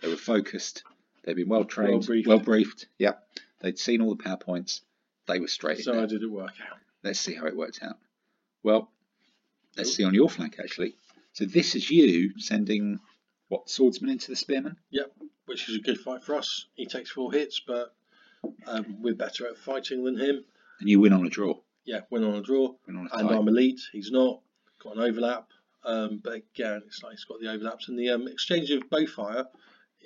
They 0.00 0.08
were 0.08 0.16
focused. 0.16 0.82
They'd 1.22 1.36
been 1.36 1.48
well 1.48 1.64
trained, 1.64 2.06
briefed. 2.06 2.26
well 2.26 2.38
briefed. 2.38 2.86
Yeah, 2.98 3.14
they'd 3.60 3.78
seen 3.78 4.00
all 4.00 4.14
the 4.14 4.22
powerpoints. 4.22 4.80
They 5.26 5.38
were 5.38 5.48
straight 5.48 5.80
So 5.80 5.94
how 5.94 6.06
did 6.06 6.22
it 6.22 6.30
work 6.30 6.54
out? 6.68 6.78
Let's 7.04 7.20
see 7.20 7.34
how 7.34 7.46
it 7.46 7.56
worked 7.56 7.80
out. 7.82 7.98
Well, 8.62 8.90
let's 9.76 9.94
see 9.94 10.04
on 10.04 10.14
your 10.14 10.28
flank 10.28 10.56
actually. 10.58 10.96
So 11.32 11.44
this 11.44 11.74
is 11.74 11.90
you 11.90 12.38
sending 12.38 12.98
what 13.52 13.68
swordsman 13.68 14.10
into 14.10 14.30
the 14.30 14.36
spearman. 14.36 14.76
Yep, 14.90 15.12
which 15.46 15.68
is 15.68 15.76
a 15.76 15.80
good 15.80 15.98
fight 15.98 16.22
for 16.24 16.34
us. 16.34 16.66
He 16.74 16.86
takes 16.86 17.10
four 17.10 17.30
hits, 17.32 17.60
but 17.66 17.94
um, 18.66 18.96
we're 19.02 19.14
better 19.14 19.46
at 19.46 19.58
fighting 19.58 20.04
than 20.04 20.18
him. 20.18 20.44
and 20.80 20.88
you 20.88 21.00
win 21.00 21.12
on 21.12 21.26
a 21.26 21.30
draw. 21.30 21.54
Yeah, 21.84 22.00
win 22.10 22.24
on 22.24 22.34
a 22.36 22.42
draw. 22.42 22.74
Win 22.86 22.96
on 22.96 23.08
a 23.12 23.16
And. 23.18 23.30
I'm 23.30 23.48
elite. 23.48 23.80
He's 23.92 24.10
not. 24.10 24.40
Got 24.82 24.96
an 24.96 25.02
overlap. 25.02 25.48
Um, 25.84 26.20
but 26.24 26.34
again, 26.34 26.82
it's 26.86 27.02
like 27.02 27.12
he's 27.12 27.24
got 27.24 27.40
the 27.40 27.50
overlaps. 27.50 27.88
And 27.88 27.98
the 27.98 28.10
um, 28.10 28.26
exchange 28.28 28.70
of 28.70 28.88
bow 28.88 29.04
fire 29.06 29.44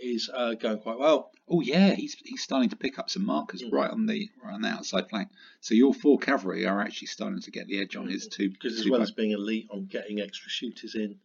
is 0.02 0.28
uh, 0.32 0.54
going 0.54 0.78
quite 0.78 0.98
well. 0.98 1.30
Oh 1.48 1.60
yeah, 1.60 1.90
he's 1.94 2.14
he's 2.24 2.42
starting 2.42 2.70
to 2.70 2.76
pick 2.76 2.98
up 2.98 3.08
some 3.08 3.24
markers 3.24 3.62
Mm. 3.62 3.72
right 3.72 3.90
on 3.90 4.06
the 4.06 4.28
right 4.42 4.54
on 4.54 4.62
the 4.62 4.68
outside 4.68 5.08
flank. 5.08 5.28
So 5.60 5.74
your 5.74 5.94
four 5.94 6.18
cavalry 6.18 6.66
are 6.66 6.80
actually 6.80 7.06
starting 7.08 7.40
to 7.42 7.50
get 7.50 7.68
the 7.68 7.80
edge 7.80 7.94
on 7.94 8.08
his 8.08 8.26
two. 8.26 8.50
Because 8.50 8.80
as 8.80 8.88
well 8.90 8.98
bow- 9.00 9.04
as 9.04 9.12
being 9.12 9.30
elite, 9.32 9.68
I'm 9.72 9.84
getting 9.86 10.20
extra 10.20 10.50
shooters 10.50 10.94
in. 10.96 11.16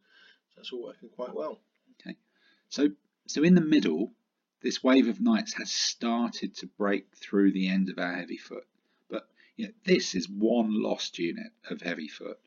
That's 0.56 0.72
all 0.72 0.84
working 0.84 1.10
quite 1.10 1.34
well. 1.34 1.60
So 2.72 2.90
so 3.28 3.44
in 3.44 3.54
the 3.56 3.62
middle, 3.62 4.12
this 4.62 4.84
wave 4.84 5.08
of 5.08 5.22
knights 5.22 5.54
has 5.54 5.72
started 5.72 6.56
to 6.56 6.68
break 6.68 7.14
through 7.16 7.52
the 7.52 7.68
end 7.68 7.90
of 7.90 8.00
our 8.00 8.14
heavy 8.14 8.38
foot. 8.38 8.66
But 9.10 9.28
you 9.58 9.68
know, 9.68 9.74
this 9.86 10.16
is 10.16 10.28
one 10.28 10.82
lost 10.82 11.20
unit 11.20 11.52
of 11.70 11.82
heavy 11.82 12.08
foot. 12.08 12.40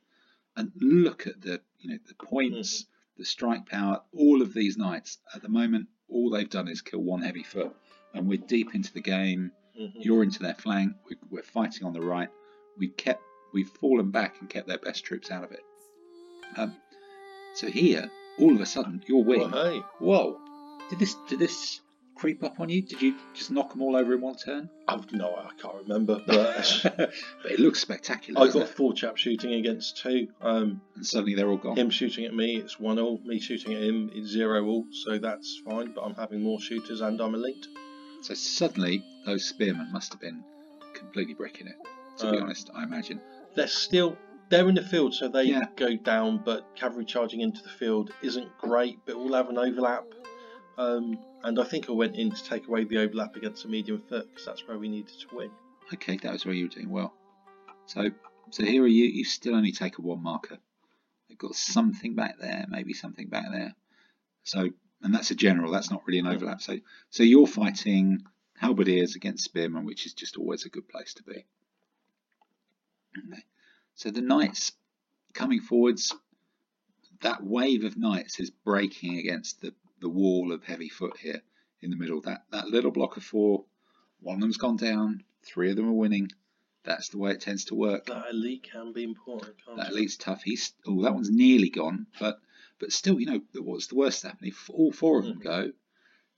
And 0.57 0.73
look 0.81 1.27
at 1.27 1.41
the 1.41 1.61
you 1.79 1.91
know 1.91 1.99
the 2.09 2.15
points, 2.15 2.87
the 3.19 3.25
strike 3.25 3.67
power, 3.67 4.03
all 4.17 4.43
of 4.43 4.55
these 4.55 4.77
knights. 4.77 5.19
At 5.35 5.43
the 5.43 5.49
moment, 5.49 5.89
all 6.09 6.31
they've 6.31 6.51
done 6.51 6.69
is 6.69 6.81
kill 6.83 7.01
one 7.01 7.23
heavy 7.23 7.43
foot. 7.45 7.75
And 8.15 8.27
we're 8.29 8.39
deep 8.39 8.75
into 8.75 8.93
the 8.93 9.01
game. 9.01 9.53
Mhm. 9.79 9.93
You're 9.97 10.23
into 10.23 10.39
their 10.41 10.55
flank. 10.55 10.97
We're, 11.09 11.19
we're 11.31 11.43
fighting 11.43 11.85
on 11.85 11.93
the 11.93 12.01
right. 12.01 12.29
We've 12.79 12.97
kept, 12.97 13.23
we've 13.53 13.69
fallen 13.69 14.11
back 14.13 14.37
and 14.41 14.49
kept 14.49 14.69
their 14.69 14.79
best 14.79 15.05
troops 15.05 15.31
out 15.33 15.43
of 15.45 15.51
it. 15.51 15.65
Um, 16.57 16.77
so 17.57 17.67
here, 17.69 18.09
all 18.39 18.55
of 18.55 18.61
a 18.61 18.67
sudden, 18.67 19.03
your 19.07 19.23
wing. 19.25 19.51
Well, 19.51 19.71
hey, 19.73 19.81
Whoa! 20.01 20.41
Did 20.91 20.99
this, 20.99 21.15
did 21.29 21.39
this 21.39 21.81
creep 22.15 22.45
up 22.45 22.61
on 22.61 22.69
you? 22.69 22.83
Did 22.83 23.01
you 23.03 23.15
just 23.35 23.51
knock 23.51 23.71
them 23.73 23.83
all 23.83 23.97
over 23.97 24.15
in 24.15 24.21
one 24.21 24.37
turn? 24.37 24.69
I've 24.87 25.11
no, 25.13 25.35
I 25.35 25.51
can't 25.61 25.75
remember, 25.83 26.21
but 26.27 26.81
but 26.97 27.13
it 27.51 27.59
looks 27.59 27.81
spectacular. 27.81 28.41
I 28.41 28.47
got 28.53 28.63
it? 28.63 28.69
four 28.69 28.93
chaps 28.93 29.21
shooting 29.23 29.55
against 29.55 29.97
two. 29.99 30.29
Um, 30.41 30.81
And 30.95 31.07
suddenly 31.07 31.35
they're 31.35 31.49
all 31.49 31.57
gone. 31.57 31.77
him 31.77 31.91
shooting 31.91 32.25
at 32.25 32.35
me, 32.35 32.57
it's 32.57 32.79
one 32.79 32.99
all. 32.99 33.21
Me 33.25 33.41
shooting 33.41 33.75
at 33.75 33.83
him, 33.83 34.11
it's 34.15 34.29
zero 34.29 34.65
all. 34.67 34.87
So 34.93 35.19
that's 35.19 35.61
fine. 35.65 35.93
But 35.93 36.03
I'm 36.03 36.15
having 36.15 36.43
more 36.43 36.61
shooters, 36.61 37.01
and 37.01 37.21
I'm 37.21 37.35
elite. 37.35 37.67
So 38.23 38.35
suddenly, 38.35 39.03
those 39.27 39.45
spearmen 39.45 39.91
must 39.93 40.13
have 40.13 40.21
been 40.21 40.43
completely 40.95 41.35
bricking 41.35 41.67
it. 41.67 41.77
To 42.19 42.31
be 42.31 42.37
Um, 42.39 42.45
honest, 42.45 42.71
I 42.75 42.85
imagine. 42.85 43.21
They're 43.55 43.67
still 43.67 44.17
they're 44.55 44.69
in 44.69 44.77
the 44.77 44.83
field, 44.83 45.13
so 45.13 45.27
they 45.27 45.45
Yeah. 45.45 45.69
go 45.75 45.97
down. 45.97 46.39
But 46.39 46.77
cavalry 46.77 47.05
charging 47.05 47.41
into 47.41 47.63
the 47.63 47.69
field 47.69 48.13
isn't 48.23 48.57
great, 48.59 49.01
but 49.05 49.19
we'll 49.19 49.35
have 49.35 49.49
an 49.49 49.59
overlap. 49.59 50.07
Um, 50.79 51.19
and 51.43 51.59
I 51.59 51.65
think 51.65 51.89
I 51.89 51.93
went 51.93 52.17
in 52.17 52.31
to 52.31 52.45
take 52.45 52.69
away 52.69 52.85
the 52.85 52.99
overlap 52.99 53.37
against 53.37 53.65
a 53.65 53.69
medium 53.69 54.01
foot 54.03 54.29
because 54.31 54.47
that's 54.47 54.67
where 54.67 54.79
we 54.79 54.89
needed 54.89 55.19
to 55.19 55.37
win. 55.37 55.51
Okay, 55.93 56.17
that 56.19 56.33
was 56.33 56.47
where 56.47 56.55
you 56.55 56.67
were 56.67 56.75
doing 56.75 56.91
well. 56.91 57.15
So, 57.87 58.11
so 58.51 58.65
here 58.65 58.83
are 58.85 58.87
you. 58.89 59.05
You 59.07 59.25
still 59.25 59.55
only 59.57 59.73
take 59.73 59.99
a 59.99 60.03
one 60.03 60.23
marker. 60.23 60.59
They've 61.29 61.39
got 61.39 61.57
something 61.57 62.15
back 62.15 62.39
there, 62.39 62.65
maybe 62.69 62.93
something 62.93 63.29
back 63.29 63.47
there. 63.51 63.75
So, 64.45 64.71
and 65.03 65.15
that's 65.15 65.31
a 65.33 65.35
general. 65.35 65.73
That's 65.73 65.91
not 65.91 66.07
really 66.07 66.21
an 66.21 66.29
overlap. 66.29 66.63
So, 66.63 66.79
so 67.11 67.23
you're 67.25 67.47
fighting 67.47 68.23
halberdiers 68.57 69.17
against 69.17 69.45
spearmen, 69.45 69.85
which 69.85 70.07
is 70.07 70.15
just 70.15 70.37
always 70.37 70.65
a 70.65 70.69
good 70.69 70.89
place 70.89 71.15
to 71.15 71.23
be. 71.25 71.45
Okay. 73.19 73.43
So 73.95 74.11
the 74.11 74.23
knights 74.23 74.73
coming 75.33 75.61
forwards. 75.61 76.15
That 77.23 77.43
wave 77.43 77.85
of 77.85 77.97
knights 77.97 78.39
is 78.39 78.51
breaking 78.51 79.19
against 79.19 79.61
the, 79.61 79.73
the 80.01 80.09
wall 80.11 80.53
of 80.53 80.63
heavy 80.65 80.89
foot 80.91 81.17
here 81.17 81.43
in 81.81 81.91
the 81.91 81.97
middle. 81.97 82.21
That 82.21 82.45
that 82.51 82.69
little 82.69 82.91
block 82.91 83.17
of 83.17 83.25
four 83.25 83.65
one 84.21 84.37
of 84.37 84.41
them's 84.41 84.57
gone 84.57 84.77
down, 84.77 85.23
three 85.43 85.71
of 85.71 85.77
them 85.77 85.89
are 85.89 85.93
winning. 85.93 86.31
That's 86.85 87.11
the 87.11 87.19
way 87.19 87.33
it 87.33 87.41
tends 87.41 87.67
to 87.67 87.75
work. 87.75 88.07
That 88.07 88.31
elite 88.31 88.67
can 88.71 88.93
be 88.93 89.05
important, 89.05 89.57
can't 89.65 89.77
That 89.77 89.89
it? 89.89 89.93
elite's 89.93 90.17
tough. 90.17 90.43
He's 90.43 90.73
oh, 90.87 91.03
that 91.03 91.15
one's 91.15 91.31
nearly 91.31 91.71
gone, 91.71 92.07
but 92.19 92.41
but 92.79 92.93
still, 92.93 93.21
you 93.21 93.27
know, 93.27 93.41
what's 93.55 93.87
the 93.87 93.95
worst 93.95 94.23
happening? 94.23 94.51
If 94.51 94.69
all 94.71 94.93
four 94.93 95.19
of 95.19 95.27
them 95.27 95.37
hmm. 95.37 95.43
go, 95.43 95.73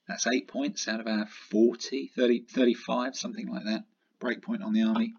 that's 0.07 0.27
eight 0.27 0.49
points 0.49 0.87
out 0.87 1.01
of 1.01 1.07
our 1.07 1.27
40, 1.27 2.13
30, 2.15 2.41
35, 2.43 3.17
something 3.17 3.49
like 3.49 3.65
that. 3.65 3.85
Break 4.21 4.43
point 4.43 4.63
on 4.63 4.73
the 4.73 4.83
army. 4.83 5.15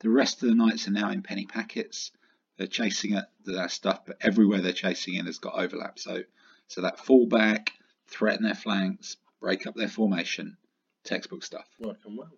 The 0.00 0.10
rest 0.10 0.42
of 0.42 0.48
the 0.48 0.54
knights 0.54 0.88
are 0.88 0.92
now 0.92 1.10
in 1.10 1.22
penny 1.22 1.46
packets. 1.46 2.12
They're 2.56 2.66
chasing 2.66 3.14
at 3.14 3.30
their 3.44 3.68
stuff, 3.68 4.06
but 4.06 4.16
everywhere 4.20 4.60
they're 4.60 4.72
chasing 4.72 5.14
in 5.14 5.26
has 5.26 5.38
got 5.38 5.54
overlap. 5.54 5.98
So 5.98 6.22
so 6.68 6.80
that 6.82 6.98
fall 6.98 7.26
back, 7.26 7.72
threaten 8.08 8.44
their 8.44 8.54
flanks, 8.54 9.16
break 9.40 9.66
up 9.66 9.74
their 9.74 9.88
formation, 9.88 10.56
textbook 11.04 11.44
stuff. 11.44 11.68
Working 11.78 12.16
well. 12.16 12.32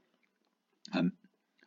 Um, 0.93 1.13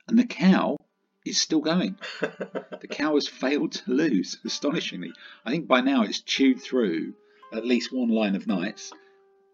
and 0.08 0.18
the 0.18 0.26
cow 0.26 0.78
is 1.26 1.40
still 1.42 1.62
going. 1.62 1.98
the 2.20 2.88
cow 2.90 3.16
has 3.16 3.28
failed 3.28 3.72
to 3.74 3.92
lose, 3.92 4.38
astonishingly. 4.46 5.14
I 5.46 5.52
think 5.52 5.68
by 5.68 5.82
now 5.82 6.04
it's 6.04 6.20
chewed 6.20 6.62
through 6.62 7.16
at 7.52 7.66
least 7.66 7.92
one 7.92 8.10
line 8.10 8.36
of 8.36 8.48
knights. 8.48 8.92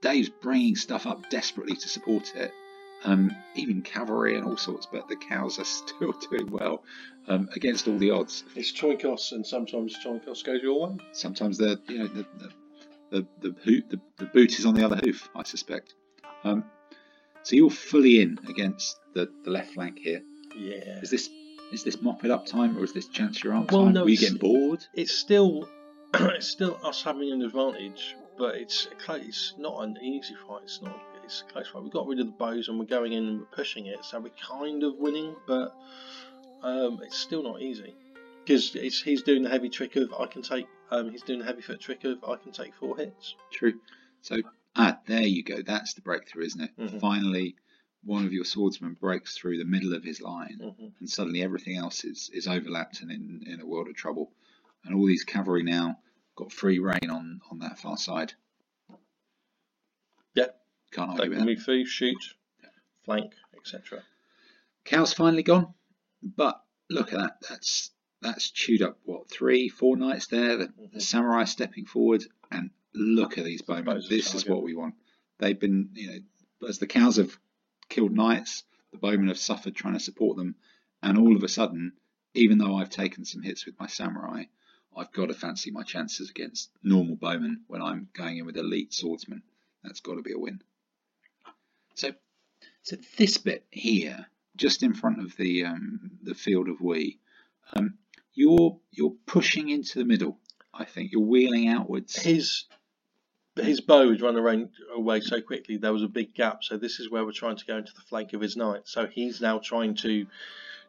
Dave's 0.01 0.29
bringing 0.29 0.75
stuff 0.75 1.07
up 1.07 1.29
desperately 1.29 1.75
to 1.75 1.89
support 1.89 2.35
it, 2.35 2.51
um, 3.07 3.31
even 3.55 3.81
cavalry 3.81 4.35
and 4.37 4.45
all 4.45 4.57
sorts, 4.57 4.85
but 4.85 5.07
the 5.07 5.15
cows 5.15 5.57
are 5.59 5.63
still 5.81 6.13
doing 6.29 6.51
well 6.51 6.83
um, 7.27 7.49
against 7.55 7.87
all 7.87 7.97
the 7.97 8.11
odds. 8.11 8.43
It's 8.55 8.71
Troikos, 8.71 9.31
and 9.31 9.45
sometimes 9.45 9.97
Troikos 10.03 10.43
goes 10.43 10.61
your 10.61 10.87
way. 10.89 10.97
Sometimes 11.13 11.57
the 11.57 11.81
you 11.87 11.97
know 11.99 12.07
the 12.07 12.25
the 12.39 12.49
the, 13.09 13.25
the, 13.39 13.55
hoof, 13.63 13.83
the, 13.89 13.99
the 14.17 14.25
boot 14.25 14.59
is 14.59 14.65
on 14.65 14.73
the 14.75 14.83
other 14.85 14.97
hoof, 14.97 15.29
I 15.33 15.43
suspect. 15.43 15.95
Um, 16.43 16.65
so 17.43 17.55
you're 17.55 17.69
fully 17.69 18.21
in 18.21 18.37
against 18.49 18.99
the, 19.13 19.31
the 19.45 19.49
left 19.51 19.71
flank 19.75 19.97
here. 19.99 20.21
Yeah. 20.57 20.99
Is 21.01 21.09
this 21.09 21.29
is 21.71 21.83
this 21.85 22.01
mop 22.01 22.25
it 22.25 22.31
up 22.31 22.45
time 22.45 22.77
or 22.77 22.83
is 22.83 22.91
this 22.91 23.07
chance 23.07 23.41
your 23.41 23.53
arm 23.53 23.67
Well, 23.71 23.85
time? 23.85 23.93
no, 23.93 24.03
Are 24.03 24.07
you 24.09 24.13
it's- 24.15 24.31
getting 24.33 24.37
bored? 24.39 24.85
It's 24.93 25.13
still 25.13 25.69
it's 26.13 26.47
still 26.47 26.77
us 26.83 27.01
having 27.03 27.31
an 27.31 27.41
advantage, 27.43 28.15
but 28.37 28.55
it's 28.55 28.87
a 28.91 28.95
close, 28.95 29.21
it's 29.25 29.53
not 29.57 29.81
an 29.85 29.97
easy 30.03 30.35
fight. 30.45 30.63
It's 30.63 30.81
not. 30.81 30.99
It's 31.27 31.41
a 31.41 31.51
close 31.51 31.67
fight. 31.67 31.83
We 31.83 31.89
got 31.89 32.07
rid 32.07 32.21
of 32.21 32.27
the 32.27 32.31
bows 32.31 32.69
and 32.69 32.79
we're 32.79 32.85
going 32.85 33.11
in 33.11 33.27
and 33.27 33.39
we're 33.39 33.45
pushing 33.47 33.87
it, 33.87 34.05
so 34.05 34.17
we're 34.17 34.29
kind 34.29 34.81
of 34.81 34.95
winning, 34.95 35.35
but 35.45 35.75
um, 36.63 37.01
it's 37.03 37.19
still 37.19 37.43
not 37.43 37.61
easy 37.61 37.93
because 38.45 38.71
he's 38.71 39.23
doing 39.23 39.43
the 39.43 39.49
heavy 39.49 39.67
trick 39.67 39.97
of 39.97 40.13
I 40.17 40.27
can 40.27 40.41
take. 40.41 40.67
Um, 40.89 41.09
he's 41.11 41.23
doing 41.23 41.39
the 41.39 41.45
heavy 41.45 41.61
foot 41.61 41.81
trick 41.81 42.05
of 42.05 42.23
I 42.23 42.37
can 42.37 42.53
take 42.53 42.73
four 42.75 42.95
hits. 42.95 43.35
True. 43.51 43.73
So 44.21 44.37
ah, 44.77 44.99
there 45.05 45.23
you 45.23 45.43
go. 45.43 45.61
That's 45.61 45.95
the 45.95 46.01
breakthrough, 46.01 46.45
isn't 46.45 46.61
it? 46.61 46.77
Mhm. 46.79 47.01
Finally, 47.01 47.57
one 48.05 48.25
of 48.25 48.31
your 48.31 48.45
swordsmen 48.45 48.93
breaks 48.93 49.37
through 49.37 49.57
the 49.57 49.65
middle 49.65 49.93
of 49.93 50.05
his 50.05 50.21
line, 50.21 50.59
hmm 50.61 50.87
and 51.01 51.09
suddenly 51.09 51.43
everything 51.43 51.75
else 51.75 52.05
is, 52.05 52.29
is 52.33 52.47
overlapped 52.47 53.01
and 53.01 53.11
in, 53.11 53.43
in 53.45 53.59
a 53.59 53.65
world 53.65 53.89
of 53.89 53.95
trouble. 53.95 54.31
And 54.85 54.95
all 54.95 55.05
these 55.05 55.25
cavalry 55.25 55.63
now 55.63 55.99
got 56.37 56.53
free 56.53 56.79
reign 56.79 57.09
on, 57.09 57.41
on 57.51 57.59
that 57.59 57.79
far 57.79 57.97
side. 57.97 58.31
Yeah. 60.33 60.47
Can't 60.91 61.11
argue 61.11 61.29
with 61.29 61.39
that. 61.39 61.45
move 61.45 61.61
through, 61.63 61.85
shoot, 61.85 62.17
flank, 63.03 63.33
etc. 63.57 64.03
Cow's 64.85 65.13
finally 65.13 65.43
gone, 65.43 65.73
but 66.23 66.61
look 66.89 67.13
at 67.13 67.19
that. 67.19 67.37
That's 67.49 67.91
that's 68.21 68.49
chewed 68.49 68.81
up 68.81 68.97
what 69.03 69.29
three, 69.29 69.69
four 69.69 69.95
knights 69.97 70.27
there. 70.27 70.57
The, 70.57 70.67
the 70.77 70.97
Mhm. 70.97 71.01
samurai 71.01 71.43
stepping 71.43 71.85
forward, 71.85 72.23
and 72.51 72.71
look 72.93 73.37
at 73.37 73.43
these 73.45 73.61
bowmen. 73.61 74.01
This 74.09 74.33
is 74.33 74.45
what 74.47 74.63
we 74.63 74.73
want. 74.75 74.95
They've 75.39 75.59
been, 75.59 75.89
you 75.93 76.07
know, 76.61 76.67
as 76.67 76.79
the 76.79 76.87
cows 76.87 77.17
have 77.17 77.37
killed 77.89 78.13
knights, 78.13 78.63
the 78.91 78.97
bowmen 78.97 79.27
have 79.27 79.37
suffered 79.37 79.75
trying 79.75 79.93
to 79.93 79.99
support 79.99 80.37
them, 80.37 80.55
and 81.03 81.17
all 81.17 81.35
of 81.35 81.43
a 81.43 81.47
sudden, 81.49 81.93
even 82.33 82.57
though 82.57 82.75
I've 82.75 82.89
taken 82.89 83.23
some 83.25 83.43
hits 83.43 83.65
with 83.65 83.79
my 83.79 83.87
samurai, 83.87 84.45
I've 84.95 85.11
got 85.11 85.27
to 85.27 85.35
fancy 85.35 85.69
my 85.69 85.83
chances 85.83 86.29
against 86.31 86.71
normal 86.81 87.17
bowmen 87.17 87.65
when 87.67 87.83
I'm 87.83 88.09
going 88.13 88.37
in 88.37 88.45
with 88.47 88.57
elite 88.57 88.93
swordsmen. 88.93 89.43
That's 89.83 89.99
got 89.99 90.15
to 90.15 90.23
be 90.23 90.31
a 90.33 90.39
win. 90.39 90.61
So, 91.97 92.13
so 92.83 92.95
this 93.17 93.37
bit 93.37 93.65
here, 93.71 94.27
just 94.55 94.83
in 94.83 94.93
front 94.93 95.19
of 95.19 95.35
the 95.35 95.65
um, 95.65 96.11
the 96.21 96.35
field 96.35 96.69
of 96.69 96.79
wee, 96.79 97.19
um, 97.73 97.95
you're 98.33 98.79
you're 98.91 99.15
pushing 99.25 99.69
into 99.69 99.99
the 99.99 100.05
middle. 100.05 100.37
I 100.73 100.85
think 100.85 101.11
you're 101.11 101.21
wheeling 101.21 101.67
outwards. 101.67 102.15
His 102.15 102.65
his 103.55 103.81
bow 103.81 104.11
had 104.11 104.21
run 104.21 104.37
around, 104.37 104.69
away 104.93 105.21
so 105.21 105.41
quickly 105.41 105.77
there 105.77 105.91
was 105.91 106.03
a 106.03 106.07
big 106.07 106.35
gap. 106.35 106.63
So 106.63 106.77
this 106.77 106.99
is 106.99 107.09
where 107.09 107.25
we're 107.25 107.31
trying 107.31 107.57
to 107.57 107.65
go 107.65 107.77
into 107.77 107.93
the 107.93 108.01
flank 108.01 108.33
of 108.33 108.41
his 108.41 108.55
knight. 108.55 108.81
So 108.85 109.07
he's 109.07 109.41
now 109.41 109.57
trying 109.57 109.95
to 109.95 110.27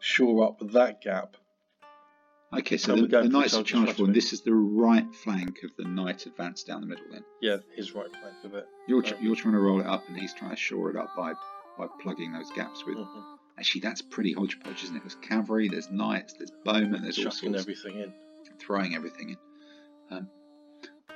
shore 0.00 0.44
up 0.44 0.60
that 0.72 1.00
gap. 1.00 1.36
Okay, 2.50 2.78
so 2.78 2.92
And 2.92 2.98
the, 2.98 3.02
we're 3.04 3.08
going 3.08 3.30
the 3.30 3.38
knights 3.38 3.52
the 3.52 3.58
have 3.58 3.66
charged 3.66 3.96
forward. 3.96 4.14
This 4.14 4.32
is 4.32 4.40
the 4.40 4.54
right 4.54 5.06
flank 5.14 5.60
of 5.64 5.70
the 5.76 5.84
knight 5.84 6.24
advance 6.26 6.62
down 6.64 6.80
the 6.80 6.86
middle. 6.86 7.04
Then 7.10 7.24
Yeah, 7.42 7.58
his 7.76 7.94
right 7.94 8.10
flank 8.10 8.36
of 8.44 8.54
it. 8.54 8.66
you're 8.86 9.02
tr- 9.02 9.16
you're 9.20 9.36
trying 9.36 9.52
to 9.54 9.60
roll 9.60 9.80
it 9.80 9.86
up, 9.86 10.08
and 10.08 10.16
he's 10.18 10.32
trying 10.32 10.50
to 10.50 10.56
shore 10.56 10.90
it 10.90 10.96
up 10.96 11.14
by 11.16 11.32
by 11.76 11.86
plugging 12.00 12.32
those 12.32 12.50
gaps 12.52 12.84
with. 12.86 12.96
Mhm. 12.96 13.24
Actually, 13.58 13.82
that's 13.82 14.00
pretty 14.02 14.32
hodgepodge, 14.32 14.82
isn't 14.84 14.96
it? 14.96 15.00
There's 15.00 15.16
cavalry, 15.16 15.68
there's 15.68 15.90
knights, 15.90 16.32
there's 16.34 16.52
bowmen, 16.64 17.02
there's 17.02 17.18
all 17.18 17.24
Chucking 17.24 17.50
sorts. 17.54 17.60
everything 17.62 18.00
in. 18.00 18.12
throwing 18.58 18.94
everything 18.94 19.30
in. 19.30 19.36
Um, 20.10 20.28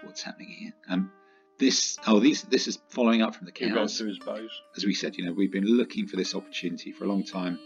what's 0.03 0.23
happening 0.23 0.49
here? 0.51 0.73
Um, 0.88 1.11
this 1.59 1.99
oh 2.07 2.21
these 2.21 2.42
this 2.42 2.68
is 2.68 2.79
following 2.90 3.23
up 3.23 3.35
from 3.35 3.47
the 3.47 3.53
He 3.57 3.64
runs 3.66 3.92
cows. 3.92 3.99
through 3.99 4.09
his 4.09 4.18
bows. 4.18 4.51
As 4.77 4.85
we 4.85 4.92
said, 4.95 5.16
you 5.16 5.25
know, 5.25 5.33
we've 5.33 5.51
been 5.53 5.64
looking 5.66 6.07
for 6.07 6.16
this 6.16 6.35
opportunity 6.35 6.92
for 6.92 7.05
a 7.05 7.09
long 7.09 7.25
time. 7.25 7.59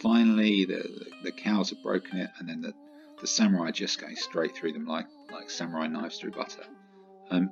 Finally, 0.00 0.64
the 0.64 0.74
the, 0.82 1.06
the 1.24 1.32
cows 1.32 1.70
have 1.70 1.82
broken 1.82 2.18
it, 2.18 2.30
and 2.38 2.48
then 2.48 2.60
the 2.60 2.72
the 3.20 3.26
samurai 3.26 3.70
just 3.70 4.00
going 4.00 4.16
straight 4.16 4.54
through 4.54 4.72
them 4.72 4.86
like 4.86 5.06
like 5.32 5.50
samurai 5.50 5.86
knives 5.86 6.18
through 6.18 6.32
butter. 6.32 6.64
Um, 7.30 7.50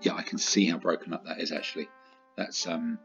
yeah, 0.00 0.14
I 0.14 0.22
can 0.22 0.38
see 0.38 0.66
how 0.66 0.78
broken 0.78 1.12
up 1.14 1.24
that 1.26 1.40
is 1.40 1.52
actually. 1.52 1.88
That's 2.36 2.66
um 2.66 2.98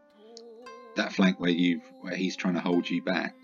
that 0.95 1.13
flank 1.13 1.39
where 1.39 1.49
you 1.51 1.81
where 2.01 2.15
he's 2.15 2.35
trying 2.35 2.55
to 2.55 2.59
hold 2.59 2.89
you 2.89 3.01
back. 3.01 3.35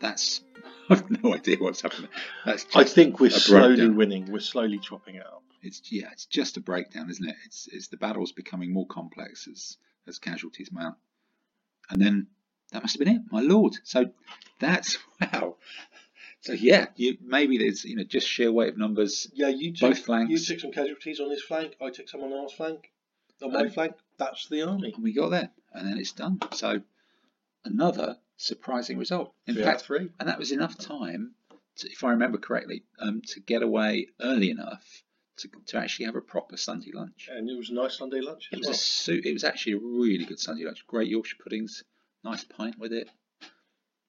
That's 0.00 0.42
I've 0.90 1.22
no 1.22 1.34
idea 1.34 1.56
what's 1.58 1.80
happening. 1.80 2.10
That's 2.44 2.64
just 2.64 2.76
I 2.76 2.84
think 2.84 3.20
we're 3.20 3.30
slowly 3.30 3.76
breakdown. 3.76 3.96
winning. 3.96 4.32
We're 4.32 4.40
slowly 4.40 4.78
chopping 4.78 5.16
it 5.16 5.26
up. 5.26 5.42
It's 5.62 5.80
yeah, 5.90 6.08
it's 6.12 6.26
just 6.26 6.56
a 6.56 6.60
breakdown, 6.60 7.10
isn't 7.10 7.28
it? 7.28 7.36
It's 7.46 7.68
it's 7.72 7.88
the 7.88 7.96
battle's 7.96 8.32
becoming 8.32 8.72
more 8.72 8.86
complex 8.86 9.48
as 9.48 9.78
as 10.06 10.18
casualties 10.18 10.70
mount. 10.72 10.96
And 11.90 12.00
then 12.00 12.26
that 12.72 12.82
must 12.82 12.98
have 12.98 13.04
been 13.04 13.16
it, 13.16 13.22
my 13.30 13.40
lord. 13.40 13.74
So 13.84 14.06
that's 14.60 14.98
wow. 15.20 15.56
So 16.42 16.52
yeah, 16.52 16.86
you 16.96 17.16
maybe 17.22 17.58
there's 17.58 17.84
you 17.84 17.96
know 17.96 18.04
just 18.04 18.28
sheer 18.28 18.52
weight 18.52 18.70
of 18.70 18.78
numbers. 18.78 19.28
Yeah, 19.34 19.48
you 19.48 19.72
took, 19.72 19.90
Both 19.90 19.98
flanks. 20.04 20.30
You 20.30 20.38
took 20.38 20.60
some 20.60 20.72
casualties 20.72 21.18
on 21.20 21.30
his 21.30 21.42
flank. 21.42 21.74
I 21.80 21.90
took 21.90 22.08
some 22.08 22.22
on 22.22 22.32
our 22.32 22.48
flank. 22.48 22.92
On 23.42 23.52
my 23.52 23.60
Um, 23.62 23.70
flank, 23.70 23.94
that's 24.16 24.48
the 24.48 24.62
army. 24.62 24.92
And 24.94 25.02
we 25.04 25.12
got 25.12 25.30
there, 25.30 25.50
and 25.74 25.86
then 25.88 25.98
it's 25.98 26.12
done. 26.12 26.38
So 26.52 26.80
another 27.64 28.18
surprising 28.36 28.98
result. 28.98 29.34
In 29.46 29.54
Three 29.54 29.64
fact, 29.64 29.82
three. 29.82 30.10
and 30.20 30.28
that 30.28 30.38
was 30.38 30.52
enough 30.52 30.78
time, 30.78 31.34
to, 31.76 31.90
if 31.90 32.04
I 32.04 32.10
remember 32.10 32.38
correctly, 32.38 32.84
um, 32.98 33.22
to 33.28 33.40
get 33.40 33.62
away 33.62 34.08
early 34.20 34.50
enough 34.50 35.02
to, 35.38 35.48
to 35.66 35.78
actually 35.78 36.06
have 36.06 36.16
a 36.16 36.20
proper 36.20 36.56
Sunday 36.56 36.90
lunch. 36.94 37.28
And 37.30 37.50
it 37.50 37.56
was 37.58 37.68
a 37.70 37.74
nice 37.74 37.98
Sunday 37.98 38.20
lunch 38.20 38.48
It 38.52 38.56
as 38.56 38.58
was 38.60 38.66
a 38.66 38.70
well. 38.70 38.78
su- 38.78 39.22
It 39.24 39.32
was 39.32 39.44
actually 39.44 39.72
a 39.74 39.78
really 39.78 40.24
good 40.24 40.40
Sunday 40.40 40.64
lunch. 40.64 40.86
Great 40.86 41.08
Yorkshire 41.08 41.36
puddings, 41.42 41.84
nice 42.24 42.44
pint 42.44 42.78
with 42.78 42.92
it. 42.92 43.10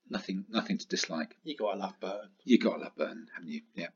Nothing, 0.10 0.46
nothing 0.50 0.78
to 0.78 0.88
dislike. 0.88 1.36
You 1.44 1.56
got 1.56 1.74
to 1.74 1.80
love 1.80 2.00
Burton. 2.00 2.30
You 2.46 2.58
got 2.58 2.78
to 2.78 2.84
love 2.84 2.96
Burton, 2.96 3.28
haven't 3.34 3.50
you? 3.50 3.62
Yeah. 3.76 3.88